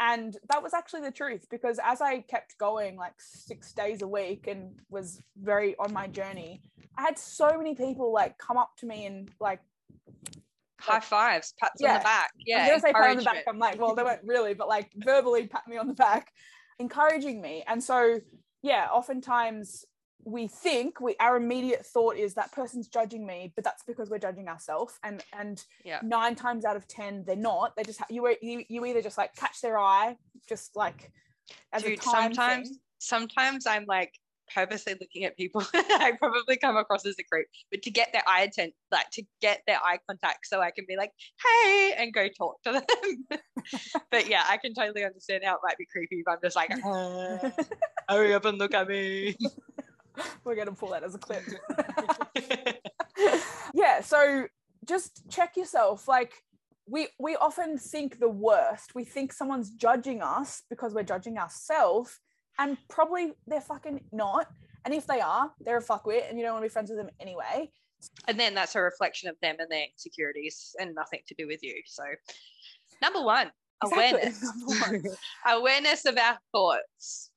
[0.01, 4.09] and that was actually the truth because as i kept going like six days a
[4.09, 6.61] week and was very on my journey
[6.97, 9.61] i had so many people like come up to me and like
[10.81, 12.31] High fives, pats on the back.
[12.33, 12.63] I Yeah.
[12.63, 13.45] was gonna say pat on the back.
[13.47, 16.33] I'm like, well, they weren't really, but like verbally pat me on the back,
[16.79, 17.63] encouraging me.
[17.67, 18.19] And so,
[18.63, 19.85] yeah, oftentimes
[20.25, 24.19] we think we our immediate thought is that person's judging me, but that's because we're
[24.19, 24.99] judging ourselves.
[25.03, 26.01] And and Yeah.
[26.03, 27.77] nine times out of ten, they're not.
[27.77, 30.17] They just ha- you you you either just like catch their eye,
[30.49, 31.11] just like
[31.73, 32.79] as Dude, a time sometimes thing.
[32.99, 34.13] sometimes I'm like
[34.53, 35.65] purposely looking at people.
[35.75, 39.23] I probably come across as a creep, but to get their eye attention, like to
[39.41, 43.41] get their eye contact, so I can be like, "Hey," and go talk to them.
[44.11, 46.71] but yeah, I can totally understand how it might be creepy if I'm just like,
[46.85, 47.53] "Ah,
[48.09, 49.37] "Hurry up and look at me."
[50.45, 51.43] we're gonna pull that as a clip.
[53.75, 54.47] yeah so
[54.85, 56.33] just check yourself like
[56.87, 62.19] we we often think the worst we think someone's judging us because we're judging ourselves
[62.59, 64.47] and probably they're fucking not
[64.85, 66.99] and if they are they're a fuckwit and you don't want to be friends with
[66.99, 67.71] them anyway
[68.29, 71.63] and then that's a reflection of them and their insecurities and nothing to do with
[71.63, 71.83] you.
[71.87, 72.05] So,
[73.03, 73.51] number one,
[73.83, 74.43] Exactly, awareness.
[74.43, 75.17] number one.
[75.47, 77.30] awareness of our thoughts.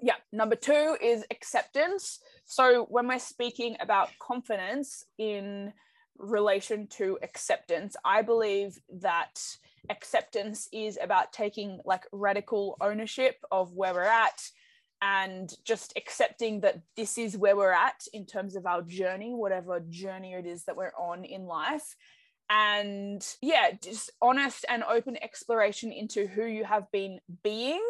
[0.00, 5.72] Yeah number two is acceptance so when we're speaking about confidence in
[6.18, 9.40] relation to acceptance, I believe that
[9.90, 14.50] acceptance is about taking like radical ownership of where we're at
[15.02, 19.80] and just accepting that this is where we're at in terms of our journey, whatever
[19.90, 21.96] journey it is that we're on in life.
[22.48, 27.82] And yeah, just honest and open exploration into who you have been being,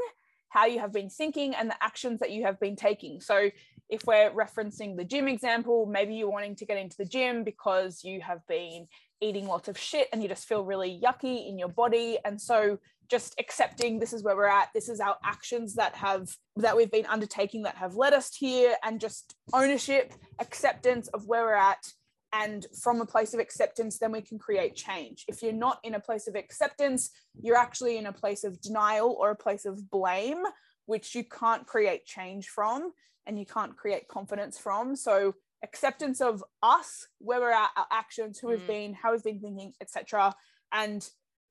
[0.57, 3.21] how you have been thinking, and the actions that you have been taking.
[3.21, 3.51] So,
[3.91, 8.03] if we're referencing the gym example, maybe you're wanting to get into the gym because
[8.03, 8.89] you have been
[9.21, 12.19] eating lots of shit and you just feel really yucky in your body.
[12.25, 12.79] And so,
[13.11, 16.91] just accepting this is where we're at this is our actions that have that we've
[16.91, 21.85] been undertaking that have led us here and just ownership acceptance of where we're at
[22.33, 25.95] and from a place of acceptance then we can create change if you're not in
[25.95, 27.11] a place of acceptance
[27.41, 30.43] you're actually in a place of denial or a place of blame
[30.87, 32.93] which you can't create change from
[33.27, 38.39] and you can't create confidence from so acceptance of us where we're at our actions
[38.39, 38.67] who we've mm.
[38.67, 40.35] been how we've been thinking etc
[40.73, 41.09] and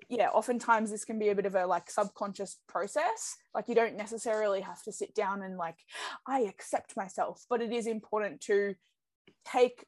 [0.10, 3.38] yeah, oftentimes this can be a bit of a like subconscious process.
[3.54, 5.78] Like you don't necessarily have to sit down and like,
[6.28, 8.76] I accept myself, but it is important to
[9.46, 9.86] take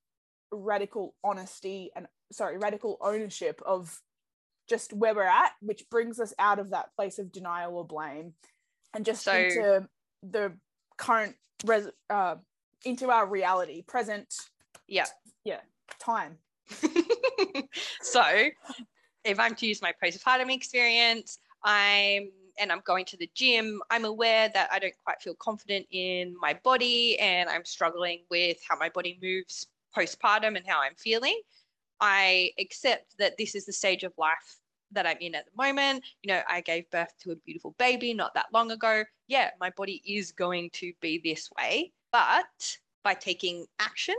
[0.52, 4.02] radical honesty and sorry, radical ownership of
[4.68, 8.34] just where we're at, which brings us out of that place of denial or blame
[8.94, 9.88] and just so, into
[10.24, 10.54] the
[10.98, 12.36] current res- uh,
[12.86, 14.34] into our reality, present.
[14.88, 15.06] Yeah.
[15.44, 15.62] Yeah.
[16.00, 16.38] Time.
[18.02, 18.24] so
[19.24, 24.06] if I'm to use my postpartum experience, I'm and I'm going to the gym, I'm
[24.06, 28.78] aware that I don't quite feel confident in my body and I'm struggling with how
[28.78, 31.40] my body moves postpartum and how I'm feeling.
[32.00, 34.58] I accept that this is the stage of life
[34.92, 36.04] that I'm in at the moment.
[36.22, 39.04] You know, I gave birth to a beautiful baby not that long ago.
[39.28, 44.16] Yeah, my body is going to be this way, but by taking action,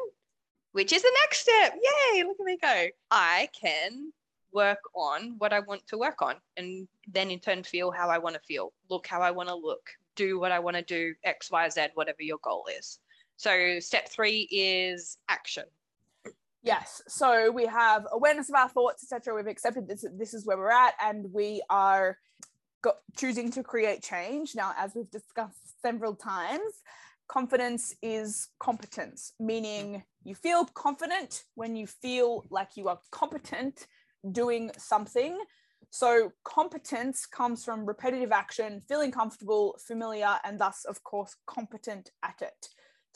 [0.72, 4.12] which is the next step, yay, look at me go, I can
[4.52, 8.18] work on what I want to work on and then in turn feel how I
[8.18, 11.14] want to feel, look how I want to look, do what I want to do,
[11.24, 12.98] X, Y, Z, whatever your goal is.
[13.38, 15.62] So step three is action.
[16.62, 17.00] Yes.
[17.06, 19.34] So we have awareness of our thoughts, etc.
[19.34, 20.04] We've accepted this.
[20.18, 22.18] This is where we're at, and we are
[22.82, 24.56] got, choosing to create change.
[24.56, 26.82] Now, as we've discussed several times,
[27.28, 33.86] confidence is competence, meaning you feel confident when you feel like you are competent
[34.32, 35.38] doing something.
[35.90, 42.42] So, competence comes from repetitive action, feeling comfortable, familiar, and thus, of course, competent at
[42.42, 42.68] it.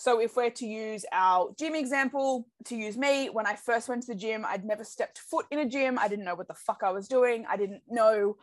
[0.03, 4.03] So, if we're to use our gym example, to use me, when I first went
[4.03, 5.97] to the gym, I'd never stepped foot in a gym.
[5.97, 7.45] I didn't know what the fuck I was doing.
[7.49, 8.35] I didn't know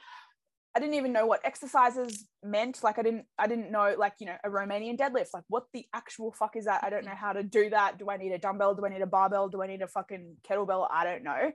[0.74, 2.82] I didn't even know what exercises meant.
[2.82, 5.34] Like I didn't I didn't know like, you know, a Romanian deadlift.
[5.34, 6.82] Like what the actual fuck is that?
[6.82, 8.00] I don't know how to do that.
[8.00, 8.74] Do I need a dumbbell?
[8.74, 9.50] Do I need a barbell?
[9.50, 10.88] Do I need a fucking kettlebell?
[10.90, 11.52] I don't know.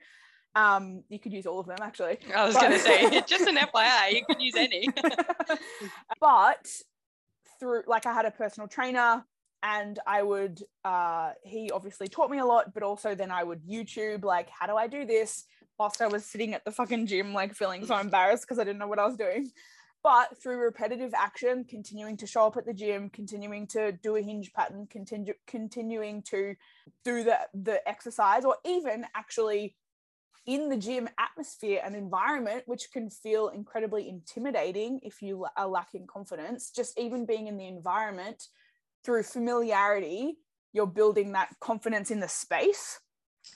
[0.55, 2.19] Um, you could use all of them actually.
[2.37, 2.61] I was but...
[2.61, 4.87] going to say, just an FYI, you could use any.
[6.21, 6.69] but
[7.59, 9.25] through, like, I had a personal trainer,
[9.65, 13.63] and I would, uh, he obviously taught me a lot, but also then I would
[13.67, 15.45] YouTube, like, how do I do this?
[15.79, 18.79] Whilst I was sitting at the fucking gym, like, feeling so embarrassed because I didn't
[18.79, 19.51] know what I was doing.
[20.03, 24.21] But through repetitive action, continuing to show up at the gym, continuing to do a
[24.23, 26.57] hinge pattern, continue, continuing to
[27.03, 29.77] do the, the exercise, or even actually
[30.45, 36.07] in the gym atmosphere and environment, which can feel incredibly intimidating if you are lacking
[36.07, 38.49] confidence, just even being in the environment
[39.05, 40.37] through familiarity,
[40.73, 42.99] you're building that confidence in the space.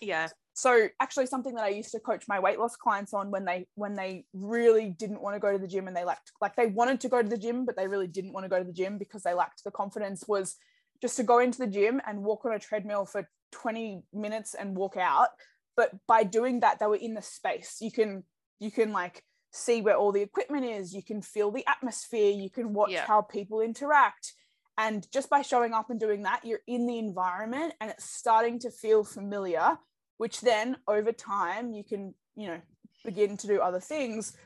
[0.01, 0.29] Yeah.
[0.55, 3.69] So actually something that I used to coach my weight loss clients on when they
[3.77, 6.67] when they really didn't want to go to the gym and they lacked like they
[6.67, 8.73] wanted to go to the gym but they really didn't want to go to the
[8.73, 10.57] gym because they lacked the confidence was
[11.01, 14.77] just to go into the gym and walk on a treadmill for 20 minutes and
[14.77, 15.29] walk out
[15.77, 18.25] but by doing that they were in the space you can
[18.59, 22.51] you can like see where all the equipment is you can feel the atmosphere you
[22.51, 23.07] can watch yeah.
[23.07, 24.35] how people interact
[24.79, 28.59] and just by showing up and doing that you're in the environment and it's starting
[28.59, 29.77] to feel familiar
[30.19, 32.61] which then over time you can you know
[33.05, 34.37] begin to do other things.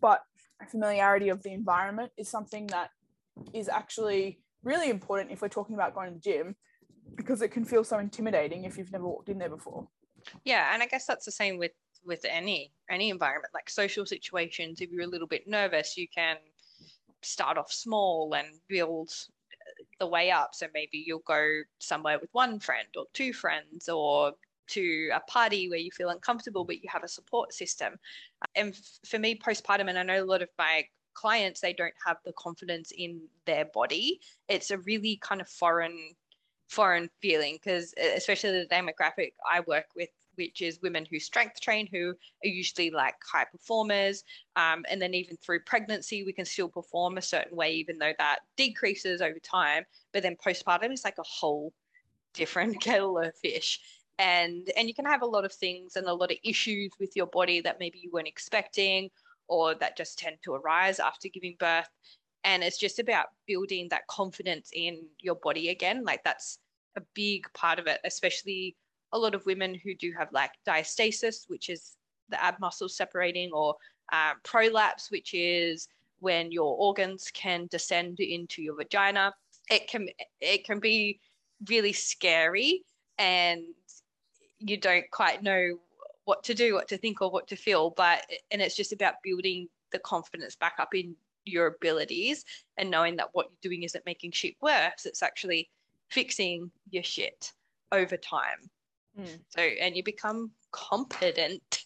[0.00, 0.22] But
[0.70, 2.90] familiarity of the environment is something that
[3.54, 6.54] is actually really important if we're talking about going to the gym
[7.16, 9.88] because it can feel so intimidating if you've never walked in there before.
[10.44, 11.72] Yeah and i guess that's the same with
[12.04, 14.80] with any any environment like social situations.
[14.80, 16.36] If you're a little bit nervous you can
[17.22, 19.10] start off small and build
[20.00, 20.54] the way up.
[20.54, 24.32] So maybe you'll go somewhere with one friend or two friends or
[24.68, 27.94] to a party where you feel uncomfortable but you have a support system.
[28.56, 28.76] And
[29.06, 30.84] for me postpartum and i know a lot of my
[31.14, 34.20] clients they don't have the confidence in their body.
[34.48, 36.14] It's a really kind of foreign
[36.68, 40.08] foreign feeling because especially the demographic I work with
[40.40, 44.24] which is women who strength train, who are usually like high performers.
[44.56, 48.14] Um, and then even through pregnancy, we can still perform a certain way, even though
[48.16, 49.84] that decreases over time.
[50.14, 51.74] But then postpartum is like a whole
[52.32, 53.78] different kettle of fish.
[54.18, 57.14] And, and you can have a lot of things and a lot of issues with
[57.14, 59.10] your body that maybe you weren't expecting
[59.48, 61.88] or that just tend to arise after giving birth
[62.44, 66.58] and it's just about building that confidence in your body again like that's
[66.96, 68.76] a big part of it especially
[69.12, 71.96] a lot of women who do have like diastasis which is
[72.28, 73.74] the ab muscles separating or
[74.12, 75.88] um, prolapse which is
[76.20, 79.32] when your organs can descend into your vagina.
[79.70, 80.08] It can
[80.40, 81.20] it can be
[81.68, 82.82] really scary
[83.18, 83.62] and
[84.58, 85.78] you don't quite know
[86.24, 89.14] what to do what to think or what to feel but and it's just about
[89.22, 92.44] building the confidence back up in your abilities
[92.76, 95.06] and knowing that what you're doing isn't making shit worse.
[95.06, 95.70] It's actually
[96.10, 97.52] fixing your shit
[97.92, 98.70] over time
[99.20, 99.38] mm.
[99.48, 101.84] so and you become competent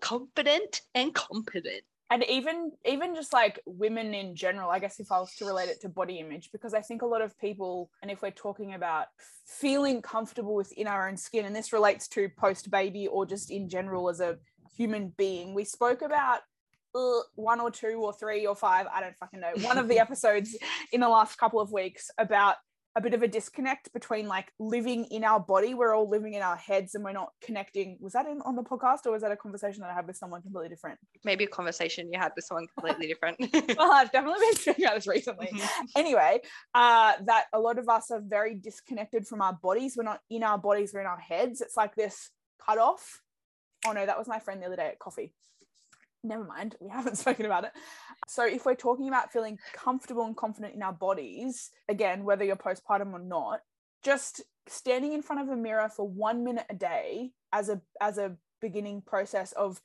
[0.00, 5.18] competent and competent and even even just like women in general i guess if i
[5.18, 8.10] was to relate it to body image because i think a lot of people and
[8.10, 9.06] if we're talking about
[9.46, 13.68] feeling comfortable within our own skin and this relates to post baby or just in
[13.68, 14.36] general as a
[14.76, 16.40] human being we spoke about
[16.94, 19.98] uh, one or two or three or five, I don't fucking know, one of the
[20.00, 20.56] episodes
[20.92, 22.56] in the last couple of weeks about
[22.98, 25.72] a bit of a disconnect between like living in our body.
[25.72, 27.96] We're all living in our heads and we're not connecting.
[28.00, 30.16] Was that in, on the podcast or was that a conversation that I had with
[30.16, 30.98] someone completely different?
[31.24, 33.38] Maybe a conversation you had with someone completely different.
[33.78, 35.46] well, I've definitely been speaking about this recently.
[35.46, 35.84] Mm-hmm.
[35.94, 36.40] Anyway,
[36.74, 39.94] uh, that a lot of us are very disconnected from our bodies.
[39.96, 41.60] We're not in our bodies, we're in our heads.
[41.60, 42.30] It's like this
[42.66, 43.20] cut off.
[43.86, 45.32] Oh no, that was my friend the other day at coffee
[46.28, 47.72] never mind, we haven't spoken about it.
[48.26, 52.56] So, if we're talking about feeling comfortable and confident in our bodies, again, whether you're
[52.56, 53.60] postpartum or not,
[54.02, 58.18] just standing in front of a mirror for one minute a day as a as
[58.18, 59.80] a beginning process of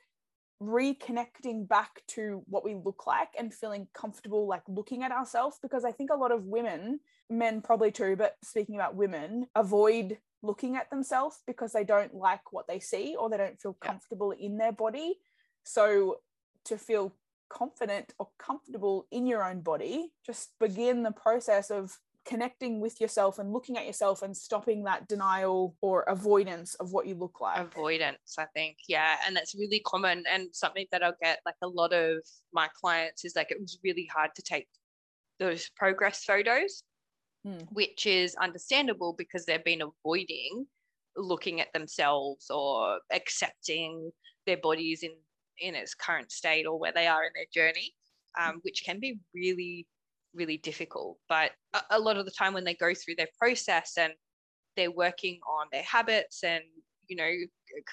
[0.61, 5.83] reconnecting back to what we look like and feeling comfortable like looking at ourselves because
[5.83, 10.75] i think a lot of women men probably too but speaking about women avoid looking
[10.75, 14.45] at themselves because they don't like what they see or they don't feel comfortable yeah.
[14.45, 15.15] in their body
[15.63, 16.17] so
[16.66, 17.14] to feel
[17.49, 23.38] confident or comfortable in your own body, just begin the process of connecting with yourself
[23.38, 27.59] and looking at yourself and stopping that denial or avoidance of what you look like.
[27.59, 28.78] Avoidance, I think.
[28.88, 29.18] Yeah.
[29.26, 32.18] And that's really common and something that I'll get like a lot of
[32.53, 34.68] my clients is like it was really hard to take
[35.39, 36.84] those progress photos,
[37.45, 37.68] mm.
[37.72, 40.66] which is understandable because they've been avoiding
[41.16, 44.11] looking at themselves or accepting
[44.45, 45.11] their bodies in
[45.60, 47.93] in its current state or where they are in their journey,
[48.39, 49.88] um, which can be really,
[50.34, 51.18] really difficult.
[51.30, 54.14] But a, a lot of the time when they go through their process and
[54.76, 56.64] they're working on their habits and,
[57.08, 57.32] you know,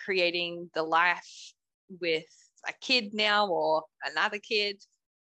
[0.04, 1.52] creating the life
[2.00, 2.24] with
[2.68, 4.82] a kid now or another kid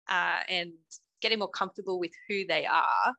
[0.08, 0.72] uh, and
[1.20, 3.14] getting more comfortable with who they are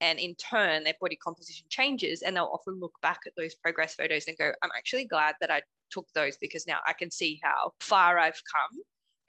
[0.00, 3.94] and in turn their body composition changes and they'll often look back at those progress
[3.94, 7.40] photos and go i'm actually glad that i took those because now I can see
[7.42, 8.78] how far I've come.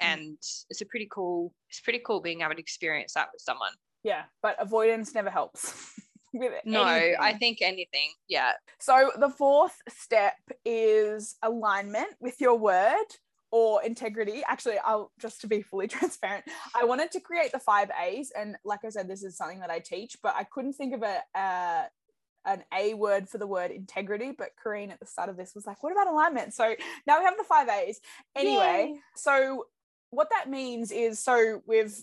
[0.02, 0.14] Mm.
[0.14, 0.38] And
[0.70, 3.72] it's a pretty cool, it's pretty cool being able to experience that with someone.
[4.04, 5.94] Yeah, but avoidance never helps.
[6.34, 7.16] with no, anything.
[7.20, 8.12] I think anything.
[8.28, 8.52] Yeah.
[8.80, 13.06] So the fourth step is alignment with your word
[13.52, 14.44] or integrity.
[14.48, 16.46] Actually, I'll just to be fully transparent,
[16.76, 19.70] I wanted to create the five A's, and like I said, this is something that
[19.70, 21.86] I teach, but I couldn't think of a, a
[22.46, 25.66] an A word for the word integrity, but Careen at the start of this was
[25.66, 26.54] like, what about alignment?
[26.54, 26.76] So
[27.08, 28.00] now we have the five A's.
[28.36, 29.00] Anyway, Yay.
[29.16, 29.66] so
[30.12, 31.96] what that means is so we've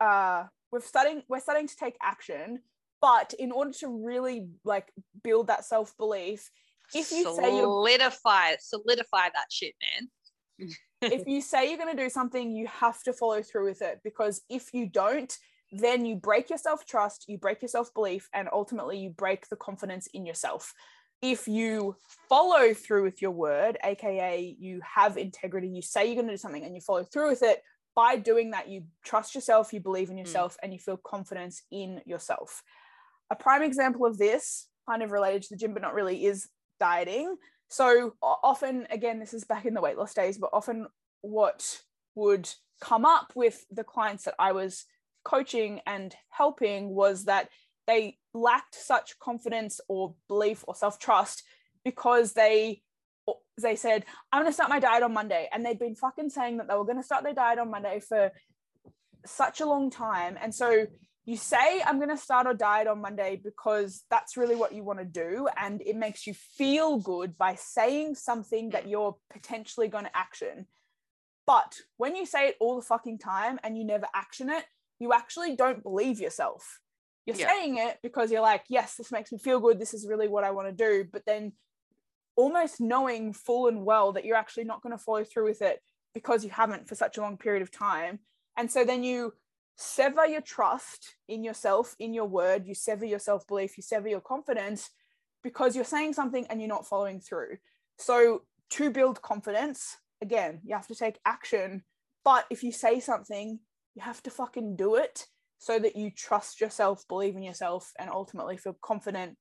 [0.00, 2.60] uh we're starting we're starting to take action,
[3.00, 4.90] but in order to really like
[5.22, 6.50] build that self-belief,
[6.94, 10.70] if you solidify, say solidify solidify that shit, man.
[11.02, 14.00] if you say you're going to do something, you have to follow through with it
[14.04, 15.36] because if you don't,
[15.72, 19.48] then you break your self trust, you break your self belief, and ultimately you break
[19.48, 20.74] the confidence in yourself.
[21.22, 21.96] If you
[22.28, 26.38] follow through with your word, aka you have integrity, you say you're going to do
[26.38, 27.62] something and you follow through with it,
[27.94, 30.20] by doing that, you trust yourself, you believe in hmm.
[30.20, 30.58] yourself, mm.
[30.62, 32.62] and you feel confidence in yourself.
[33.30, 36.48] A prime example of this, kind of related to the gym, but not really, is
[36.80, 37.36] dieting.
[37.68, 40.86] So often, again, this is back in the weight loss days, but often
[41.22, 41.82] what
[42.14, 42.48] would
[42.80, 44.84] come up with the clients that I was
[45.24, 47.48] coaching and helping was that
[47.86, 51.42] they lacked such confidence or belief or self-trust
[51.84, 52.82] because they
[53.60, 55.48] they said i'm going to start my diet on monday.
[55.52, 58.00] And they'd been fucking saying that they were going to start their diet on monday
[58.00, 58.32] for
[59.24, 60.36] such a long time.
[60.40, 60.86] And so
[61.24, 64.82] you say i'm going to start a diet on monday because that's really what you
[64.82, 65.48] want to do.
[65.56, 70.66] And it makes you feel good by saying something that you're potentially going to action.
[71.46, 74.64] But when you say it all the fucking time and you never action it
[75.02, 76.80] you actually don't believe yourself
[77.26, 77.48] you're Yeah.
[77.48, 80.44] saying it because you're like yes this makes me feel good this is really what
[80.44, 81.52] i want to do but then
[82.36, 85.80] almost knowing full and well that you're actually not going to follow through with it
[86.14, 88.20] because you haven't for such a long period of time
[88.56, 89.34] and so then you
[89.76, 94.08] sever your trust in yourself, in your word, you sever your self belief, you sever
[94.08, 94.90] your confidence
[95.42, 97.56] because you're saying something and you're not following through.
[97.98, 101.82] So, to build confidence, again, you have to take action.
[102.24, 103.58] But if you say something,
[103.94, 105.26] you have to fucking do it
[105.58, 109.36] so that you trust yourself, believe in yourself, and ultimately feel confident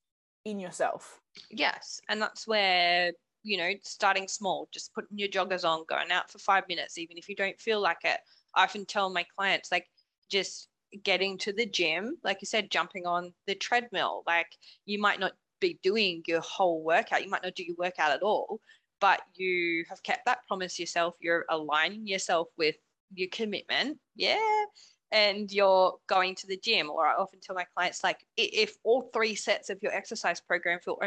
[0.45, 1.19] in yourself.
[1.49, 1.99] Yes.
[2.09, 3.11] And that's where,
[3.43, 7.17] you know, starting small, just putting your joggers on, going out for five minutes, even
[7.17, 8.19] if you don't feel like it.
[8.55, 9.87] I often tell my clients, like,
[10.29, 10.67] just
[11.03, 14.23] getting to the gym, like you said, jumping on the treadmill.
[14.27, 14.47] Like,
[14.85, 18.23] you might not be doing your whole workout, you might not do your workout at
[18.23, 18.59] all,
[18.99, 21.15] but you have kept that promise yourself.
[21.19, 22.75] You're aligning yourself with
[23.13, 23.99] your commitment.
[24.15, 24.63] Yeah.
[25.11, 29.09] And you're going to the gym, or I often tell my clients, like, if all
[29.13, 30.97] three sets of your exercise program feel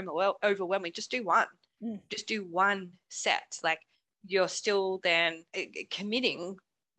[0.43, 1.47] overwhelming, just do one.
[1.83, 2.01] Mm.
[2.11, 3.59] Just do one set.
[3.63, 3.81] Like,
[4.27, 6.57] you're still then uh, committing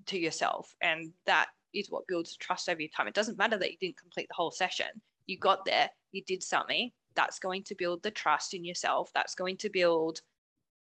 [0.08, 3.08] to yourself, and that is what builds trust over your time.
[3.08, 4.88] It doesn't matter that you didn't complete the whole session.
[5.28, 6.90] You got there, you did something.
[7.16, 9.12] That's going to build the trust in yourself.
[9.14, 10.22] That's going to build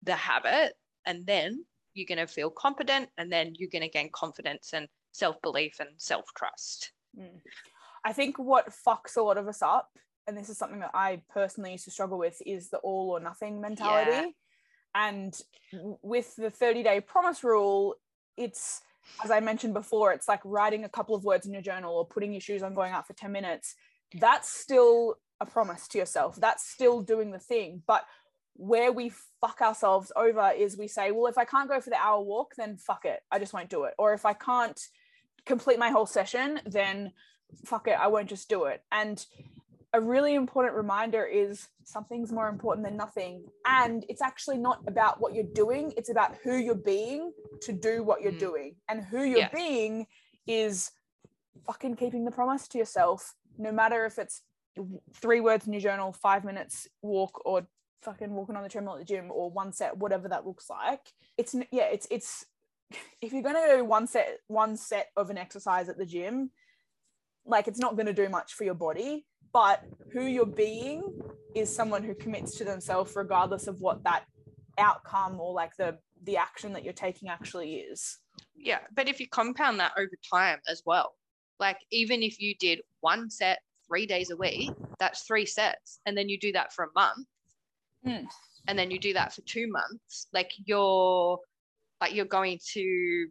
[0.02, 0.74] the habit,
[1.06, 1.64] and then
[1.94, 5.76] you're going to feel competent, and then you're going to gain confidence and self belief
[5.80, 6.92] and self trust.
[7.18, 7.40] Mm.
[8.04, 9.90] I think what fucks a lot of us up,
[10.26, 13.20] and this is something that I personally used to struggle with, is the all or
[13.20, 14.34] nothing mentality.
[14.94, 15.38] And
[16.02, 17.94] with the 30 day promise rule,
[18.36, 18.80] it's,
[19.22, 22.06] as I mentioned before, it's like writing a couple of words in your journal or
[22.06, 23.74] putting your shoes on going out for 10 minutes.
[24.14, 26.36] That's still a promise to yourself.
[26.36, 27.82] That's still doing the thing.
[27.86, 28.04] But
[28.60, 31.96] where we fuck ourselves over is we say, well, if I can't go for the
[31.96, 33.20] hour walk, then fuck it.
[33.30, 33.94] I just won't do it.
[33.96, 34.78] Or if I can't
[35.46, 37.12] complete my whole session, then
[37.64, 38.82] fuck it, I won't just do it.
[38.92, 39.24] And
[39.94, 43.46] a really important reminder is something's more important than nothing.
[43.66, 47.32] And it's actually not about what you're doing, it's about who you're being
[47.62, 48.38] to do what you're Mm.
[48.38, 48.76] doing.
[48.88, 49.52] And who you're Yes.
[49.54, 50.06] being
[50.46, 50.90] is
[51.66, 54.42] fucking keeping the promise to yourself, no matter if it's
[55.14, 57.66] three words in your journal, five minutes walk, or
[58.02, 61.12] fucking walking on the treadmill at the gym, or one set, whatever that looks like.
[61.38, 62.46] It's yeah, it's it's
[63.22, 66.50] if you're gonna do one set one set of an exercise at the gym,
[67.46, 69.26] like it's not gonna do much for your body.
[69.52, 69.82] But
[70.12, 71.02] who you're being
[71.56, 74.24] is someone who commits to themselves regardless of what that
[74.78, 78.18] outcome or like the the action that you're taking actually is.
[78.56, 81.14] Yeah, but if you compound that over time as well,
[81.58, 86.16] like even if you did one set three days a week, that's three sets, and
[86.16, 87.26] then you do that for a month,
[88.06, 88.26] Mm.
[88.66, 91.38] and then you do that for two months, like you're
[92.00, 93.28] like you're going to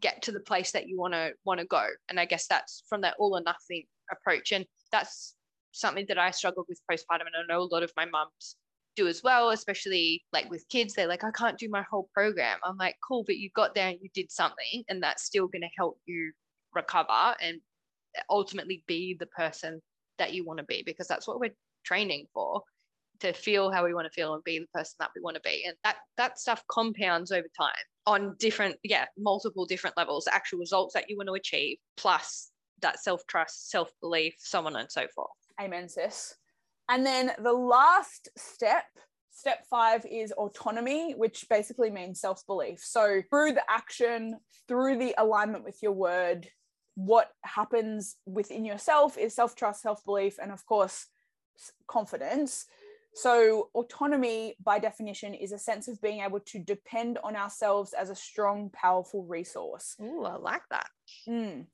[0.00, 2.84] get to the place that you want to want to go, and I guess that's
[2.88, 5.34] from that all or nothing approach, and that's
[5.72, 8.56] something that I struggled with postpartum, and I know a lot of my mums
[8.96, 10.94] do as well, especially like with kids.
[10.94, 12.58] They're like, I can't do my whole program.
[12.64, 15.62] I'm like, cool, but you got there and you did something, and that's still going
[15.62, 16.32] to help you
[16.74, 17.60] recover and
[18.30, 19.80] ultimately be the person
[20.18, 22.62] that you want to be because that's what we're training for
[23.20, 25.42] to feel how we want to feel and be the person that we want to
[25.42, 27.72] be and that that stuff compounds over time
[28.06, 32.50] on different yeah multiple different levels the actual results that you want to achieve plus
[32.80, 35.28] that self-trust self-belief so on and so forth
[35.60, 36.34] Amen, sis.
[36.88, 38.84] And then the last step,
[39.30, 42.80] step five, is autonomy, which basically means self belief.
[42.80, 44.36] So, through the action,
[44.68, 46.48] through the alignment with your word,
[46.94, 51.06] what happens within yourself is self trust, self belief, and of course,
[51.88, 52.66] confidence.
[53.20, 58.10] So, autonomy, by definition, is a sense of being able to depend on ourselves as
[58.10, 59.96] a strong, powerful resource.
[60.00, 60.86] Ooh, i like that
[61.28, 61.66] Mm.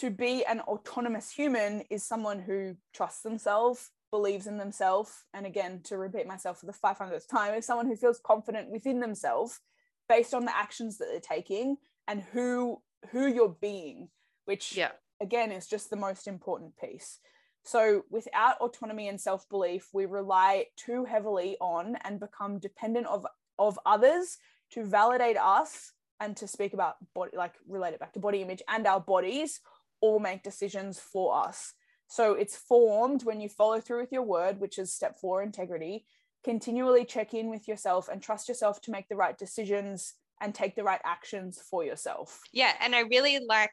[0.00, 5.80] To be an autonomous human is someone who trusts themselves, believes in themselves, and again,
[5.84, 9.60] to repeat myself for the 500th time, is someone who feels confident within themselves
[10.08, 11.76] based on the actions that they're taking
[12.08, 12.80] and who
[13.10, 14.08] who you're being,
[14.44, 17.18] which yeah again is just the most important piece.
[17.64, 23.26] So, without autonomy and self belief, we rely too heavily on and become dependent of,
[23.58, 24.38] of others
[24.72, 28.62] to validate us and to speak about body, like relate it back to body image
[28.68, 29.60] and our bodies,
[30.00, 31.74] all make decisions for us.
[32.08, 36.04] So, it's formed when you follow through with your word, which is step four integrity.
[36.42, 40.74] Continually check in with yourself and trust yourself to make the right decisions and take
[40.74, 42.40] the right actions for yourself.
[42.52, 43.70] yeah and i really like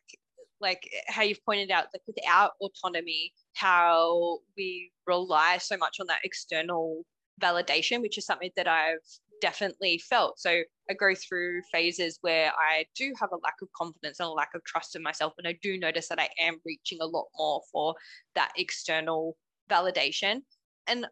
[0.61, 6.21] like how you've pointed out, like without autonomy, how we rely so much on that
[6.23, 7.03] external
[7.41, 8.97] validation, which is something that I've
[9.41, 10.39] definitely felt.
[10.39, 10.49] So
[10.89, 14.49] I go through phases where I do have a lack of confidence and a lack
[14.55, 15.33] of trust in myself.
[15.37, 17.95] And I do notice that I am reaching a lot more for
[18.35, 19.37] that external
[19.69, 20.41] validation.
[20.87, 21.07] And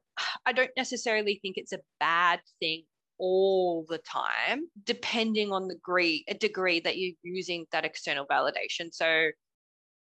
[0.46, 2.84] I don't necessarily think it's a bad thing
[3.20, 8.94] all the time, depending on the degree, a degree that you're using that external validation.
[8.94, 9.30] So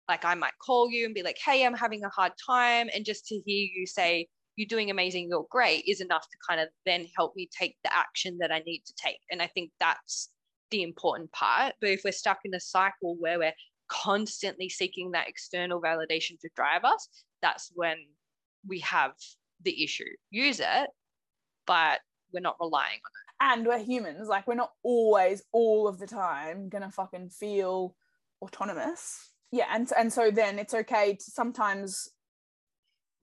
[0.07, 2.89] like I might call you and be like, hey, I'm having a hard time.
[2.93, 6.59] And just to hear you say, you're doing amazing, you're great, is enough to kind
[6.59, 9.20] of then help me take the action that I need to take.
[9.32, 10.30] And I think that's
[10.72, 11.76] the important part.
[11.80, 13.53] But if we're stuck in a cycle where we're
[13.88, 17.07] constantly seeking that external validation to drive us,
[17.41, 17.97] that's when
[18.68, 19.11] we have
[19.61, 20.09] the issue.
[20.32, 20.89] Use it,
[21.65, 21.99] but
[22.34, 23.58] we're not relying on it.
[23.60, 27.96] And we're humans, like we're not always all of the time gonna fucking feel
[28.42, 29.32] autonomous.
[29.52, 32.10] Yeah, and and so then it's okay to sometimes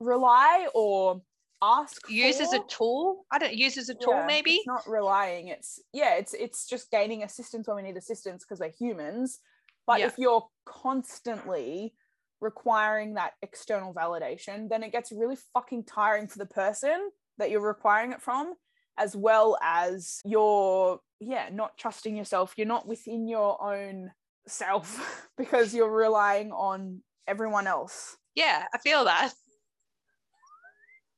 [0.01, 1.23] rely or
[1.63, 2.43] ask use for.
[2.43, 5.81] as a tool i don't use as a tool Yeah, maybe it's not relying it's
[5.93, 9.39] yeah it's it's just gaining assistance when we need assistance because we're humans
[9.87, 10.07] but Yeah.
[10.09, 11.95] if you're constantly
[12.41, 17.67] requiring that external validation then it gets really fucking tiring for the person that you're
[17.67, 18.55] requiring it from
[18.99, 22.55] as well as you're yeah not trusting yourself.
[22.57, 24.11] You're not within your own
[24.47, 28.17] self because you're relying on everyone else.
[28.35, 29.33] Yeah i feel that.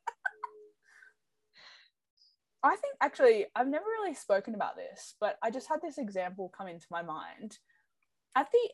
[2.63, 6.51] I think actually, I've never really spoken about this, but I just had this example
[6.55, 7.57] come into my mind.
[8.35, 8.69] At the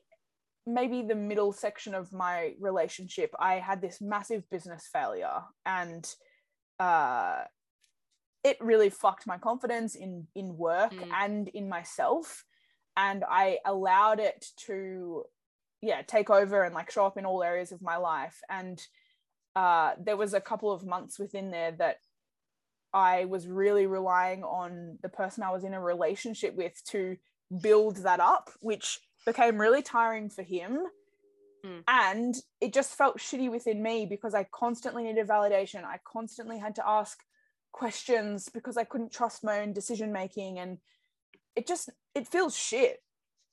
[0.67, 6.05] maybe the middle section of my relationship, I had this massive business failure, and
[6.79, 7.43] uh,
[8.47, 11.11] it really fucked my confidence in in work Mm.
[11.23, 12.45] and in myself.
[12.95, 15.25] And I allowed it to,
[15.81, 18.37] yeah, take over and like show up in all areas of my life.
[18.49, 18.77] And
[19.55, 21.97] uh, there was a couple of months within there that
[22.93, 27.17] I was really relying on the person I was in a relationship with to
[27.61, 30.79] build that up, which became really tiring for him.
[31.65, 31.83] Mm.
[31.87, 35.83] And it just felt shitty within me because I constantly needed validation.
[35.83, 37.23] I constantly had to ask
[37.77, 40.57] questions because I couldn't trust my own decision making.
[40.57, 40.79] And
[41.55, 43.01] it just it feels shit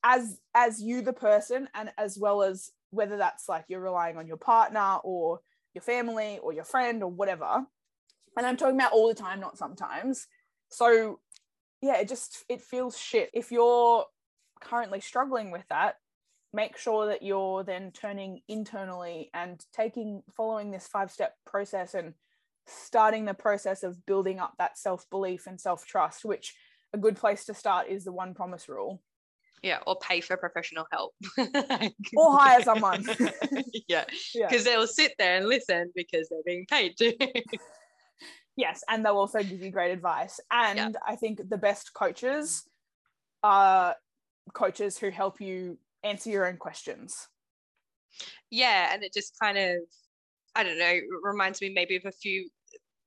[0.03, 4.27] as as you the person and as well as whether that's like you're relying on
[4.27, 5.41] your partner or
[5.73, 7.65] your family or your friend or whatever
[8.37, 10.27] and i'm talking about all the time not sometimes
[10.69, 11.19] so
[11.81, 14.05] yeah it just it feels shit if you're
[14.61, 15.95] currently struggling with that
[16.53, 22.13] make sure that you're then turning internally and taking following this five step process and
[22.67, 26.55] starting the process of building up that self belief and self trust which
[26.93, 29.01] a good place to start is the one promise rule.
[29.61, 31.13] Yeah or pay for professional help.
[32.17, 33.05] Or hire someone.
[33.87, 34.47] Yeah yeah.
[34.47, 37.15] because they'll sit there and listen because they're being paid to.
[38.57, 40.39] Yes and they'll also give you great advice.
[40.49, 42.63] And i think the best coaches
[43.43, 43.95] are
[44.53, 47.27] coaches who help you answer your own questions.
[48.49, 49.77] Yeah and it just kind of
[50.55, 52.49] i don't know it reminds me maybe of a few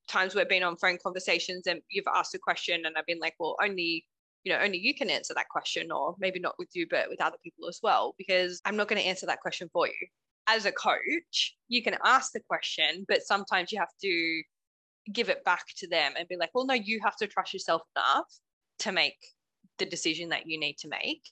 [0.08, 3.34] times we've been on phone conversations and you've asked a question and i've been like
[3.38, 4.04] well only
[4.44, 7.20] you know only you can answer that question or maybe not with you but with
[7.20, 10.06] other people as well because i'm not going to answer that question for you.
[10.50, 14.42] As a coach you can ask the question but sometimes you have to
[15.12, 17.82] give it back to them and be like well no you have to trust yourself
[17.94, 18.24] enough
[18.78, 19.16] to make
[19.78, 21.22] the decision that you need to make.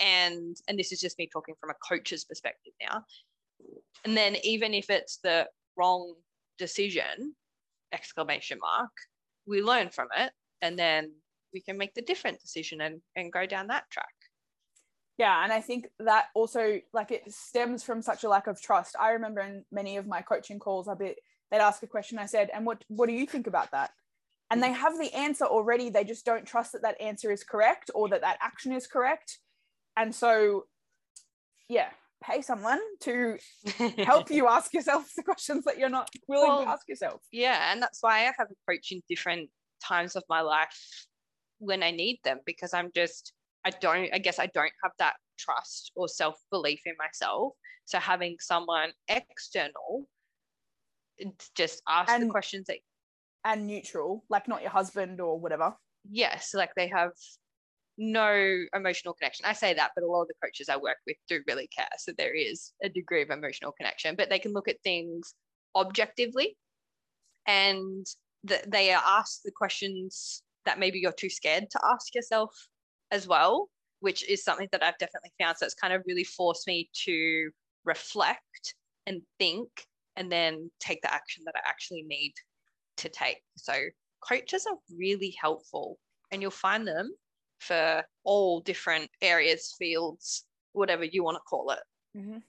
[0.00, 3.04] And and this is just me talking from a coach's perspective now.
[4.04, 5.48] And then even if it's the
[5.78, 6.14] wrong
[6.58, 7.34] decision
[7.92, 8.90] exclamation mark
[9.46, 11.10] we learn from it and then
[11.52, 14.06] we can make the different decision and and go down that track.
[15.16, 18.94] Yeah and i think that also like it stems from such a lack of trust.
[19.00, 21.18] I remember in many of my coaching calls i bit
[21.50, 23.90] they'd ask a question i said and what what do you think about that?
[24.50, 27.90] And they have the answer already they just don't trust that that answer is correct
[27.94, 29.38] or that that action is correct.
[29.96, 30.66] And so
[31.68, 31.90] yeah
[32.22, 33.38] pay someone to
[33.98, 37.22] help you ask yourself the questions that you're not willing Well, to ask yourself.
[37.32, 39.50] yeah and that's why i have a coach in different
[39.82, 41.06] times of my life
[41.58, 43.32] when i need them because i'm just
[43.64, 47.52] i don't i guess i don't have that trust or self belief in myself.
[47.84, 50.06] So having someone external
[51.54, 52.78] just ask the questions that
[53.44, 55.74] and neutral like not your husband or whatever.
[56.10, 57.12] Yes like they have
[57.98, 59.44] no emotional connection.
[59.44, 61.88] I say that but a lot of the coaches i work with do really care.
[61.98, 65.34] So there is a degree of emotional connection but they can look at things
[65.76, 66.56] objectively
[67.46, 68.06] and
[68.44, 72.54] that they are asked the questions that maybe you're too scared to ask yourself
[73.10, 73.68] as well
[74.00, 75.56] which is something that i've definitely found.
[75.56, 77.50] So it's kind of really forced me to
[77.84, 78.74] reflect
[79.06, 79.68] and think
[80.16, 82.34] and then take the action that I actually need
[82.98, 83.40] to take.
[83.56, 83.72] So
[84.20, 85.98] coaches are really helpful
[86.30, 87.12] and you'll find them
[87.58, 91.82] for all different areas, fields, whatever you want to call it.
[92.16, 92.42] Mhm.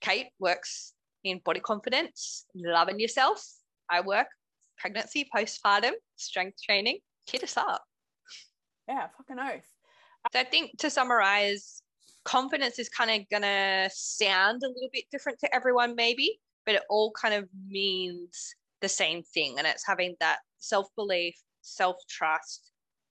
[0.00, 0.94] Kate works
[1.24, 3.44] in body confidence, loving yourself.
[3.90, 4.28] I work
[4.76, 7.00] pregnancy, postpartum, strength training.
[7.26, 7.84] Hit us up.
[8.86, 9.66] Yeah, fucking oath.
[10.32, 11.82] So I think to summarize,
[12.24, 16.74] confidence is kind of going to sound a little bit different to everyone, maybe, but
[16.74, 19.58] it all kind of means the same thing.
[19.58, 22.67] And it's having that self belief, self trust,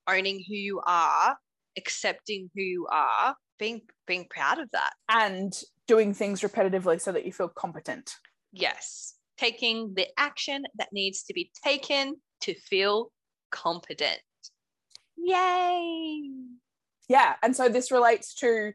[0.07, 1.37] owning who you are,
[1.77, 4.93] accepting who you are, being being proud of that.
[5.09, 5.53] And
[5.87, 8.15] doing things repetitively so that you feel competent.
[8.51, 9.15] Yes.
[9.37, 13.11] Taking the action that needs to be taken to feel
[13.51, 14.19] competent.
[15.17, 16.29] Yay.
[17.07, 17.35] Yeah.
[17.41, 18.73] And so this relates to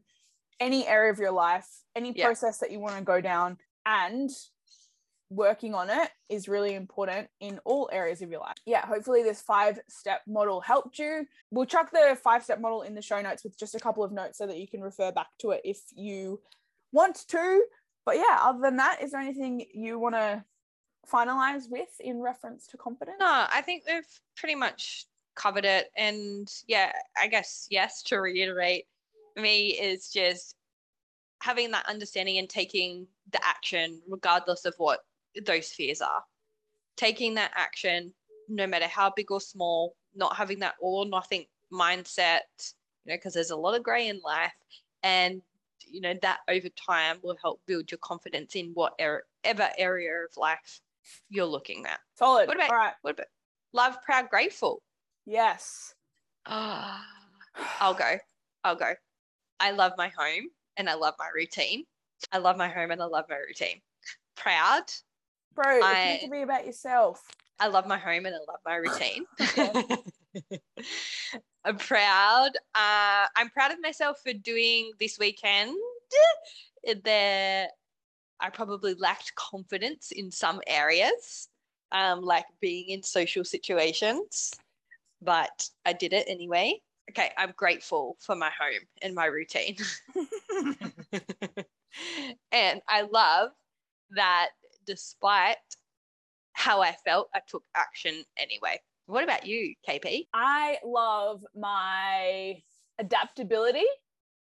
[0.61, 2.26] any area of your life, any Yeah.
[2.26, 4.30] process that you want to go down, and
[5.35, 8.57] working on it is really important in all areas of your life.
[8.66, 11.26] Yeah, hopefully this five step model helped you.
[11.51, 14.12] We'll chuck the five step model in the show notes with just a couple of
[14.12, 16.41] notes so that you can refer back to it if you
[16.93, 17.64] want to.
[18.05, 20.45] But yeah, other than that, is there anything you want to
[21.11, 23.16] finalize with in reference to confidence?
[23.20, 24.03] No, I think we've
[24.37, 25.87] pretty much covered it.
[25.97, 28.85] And yeah, I guess, yes, to reiterate,
[29.37, 30.57] me is just
[31.41, 35.01] having that understanding and taking the action, regardless of what
[35.45, 36.22] those fears are.
[36.97, 38.12] Taking that action,
[38.49, 42.41] no matter how big or small, not having that all or nothing mindset,
[43.05, 44.53] you know, because there's a lot of gray in life.
[45.03, 45.43] And,
[45.87, 49.24] you know, that over time will help build your confidence in whatever
[49.78, 50.80] area of life
[51.28, 51.99] you're looking at.
[52.14, 52.47] Solid.
[52.47, 52.95] What about- All right.
[53.03, 53.26] What about
[53.72, 54.83] love, proud, grateful?
[55.26, 55.95] Yes.
[56.47, 57.05] Ah,
[57.80, 58.18] I'll go.
[58.64, 58.93] I'll go.
[59.61, 61.85] I love my home and I love my routine.
[62.30, 63.80] I love my home and I love my routine.
[64.37, 64.85] Proud.
[65.55, 67.22] Bro, it's I- meant to be about yourself.
[67.61, 69.24] I love my home and I love my routine.
[71.64, 72.50] I'm proud.
[72.74, 75.76] Uh, I'm proud of myself for doing this weekend.
[77.05, 77.68] There,
[78.40, 81.48] I probably lacked confidence in some areas,
[81.92, 84.50] um, like being in social situations,
[85.20, 86.80] but I did it anyway.
[87.11, 89.76] Okay, I'm grateful for my home and my routine.
[92.50, 93.50] and I love
[94.16, 94.48] that
[94.87, 95.59] despite
[96.55, 98.80] how I felt, I took action anyway.
[99.07, 100.28] What about you, KP?
[100.33, 102.62] I love my
[102.99, 103.87] adaptability.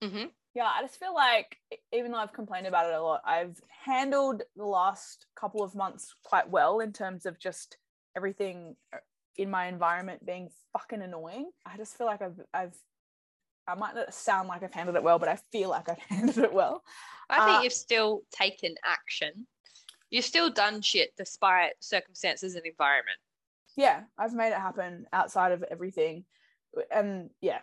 [0.02, 0.34] Mhm.
[0.54, 1.58] Yeah, I just feel like
[1.92, 6.14] even though I've complained about it a lot, I've handled the last couple of months
[6.24, 7.78] quite well in terms of just
[8.16, 8.98] everything uh,
[9.36, 11.52] in my environment being fucking annoying.
[11.66, 12.78] I just feel like I've I've
[13.68, 16.40] I might not sound like I've handled it well, but I feel like I've handled
[16.46, 16.84] it well.
[17.30, 19.48] I think Uh, you've still taken action.
[20.14, 23.18] You've still done shit despite circumstances and environment.
[23.76, 26.26] yeah i've made it happen outside of everything
[26.92, 27.60] and yeah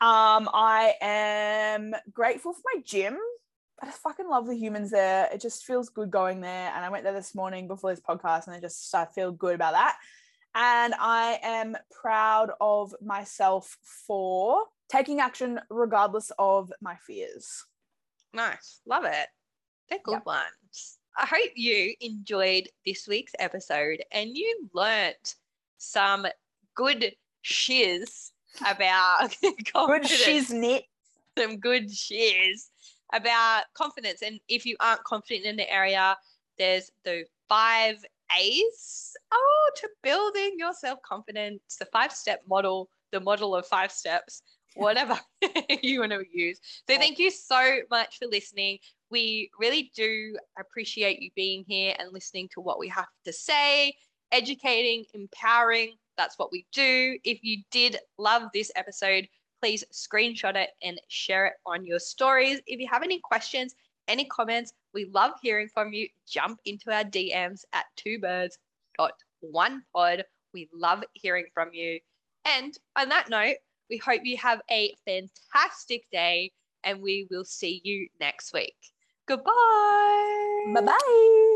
[0.00, 3.18] um i am grateful for my gym
[3.82, 6.88] i just fucking love the humans there it just feels good going there and i
[6.88, 9.96] went there this morning before this podcast and i just i feel good about that
[10.54, 13.76] and i am proud of myself
[14.06, 17.64] for taking action regardless of my fears
[18.32, 18.80] Nice.
[18.86, 19.26] Love it.
[19.88, 20.46] They're good ones.
[21.16, 25.36] I hope you enjoyed this week's episode and you learnt
[25.78, 26.26] some
[26.74, 28.32] good shiz
[28.66, 30.12] about good confidence.
[30.12, 30.82] shiznit
[31.38, 32.70] some good shiz
[33.12, 34.22] about confidence.
[34.22, 36.16] And if you aren't confident in the area,
[36.58, 37.96] there's the five
[38.38, 44.42] A's oh to building your self-confidence, the five-step model, the model of five steps,
[44.74, 45.18] whatever
[45.82, 46.60] you want to use.
[46.88, 48.78] So thank you so much for listening.
[49.10, 53.94] We really do appreciate you being here and listening to what we have to say,
[54.32, 55.94] educating, empowering.
[56.16, 57.18] That's what we do.
[57.24, 59.28] If you did love this episode,
[59.60, 62.60] please screenshot it and share it on your stories.
[62.66, 63.74] If you have any questions,
[64.08, 66.08] any comments, we love hearing from you.
[66.28, 68.58] Jump into our DMs at two birds
[68.98, 70.24] dot one pod.
[70.52, 72.00] We love hearing from you.
[72.44, 73.56] And on that note,
[73.90, 76.52] we hope you have a fantastic day
[76.84, 78.76] and we will see you next week.
[79.26, 80.72] Goodbye.
[80.74, 81.46] bye bye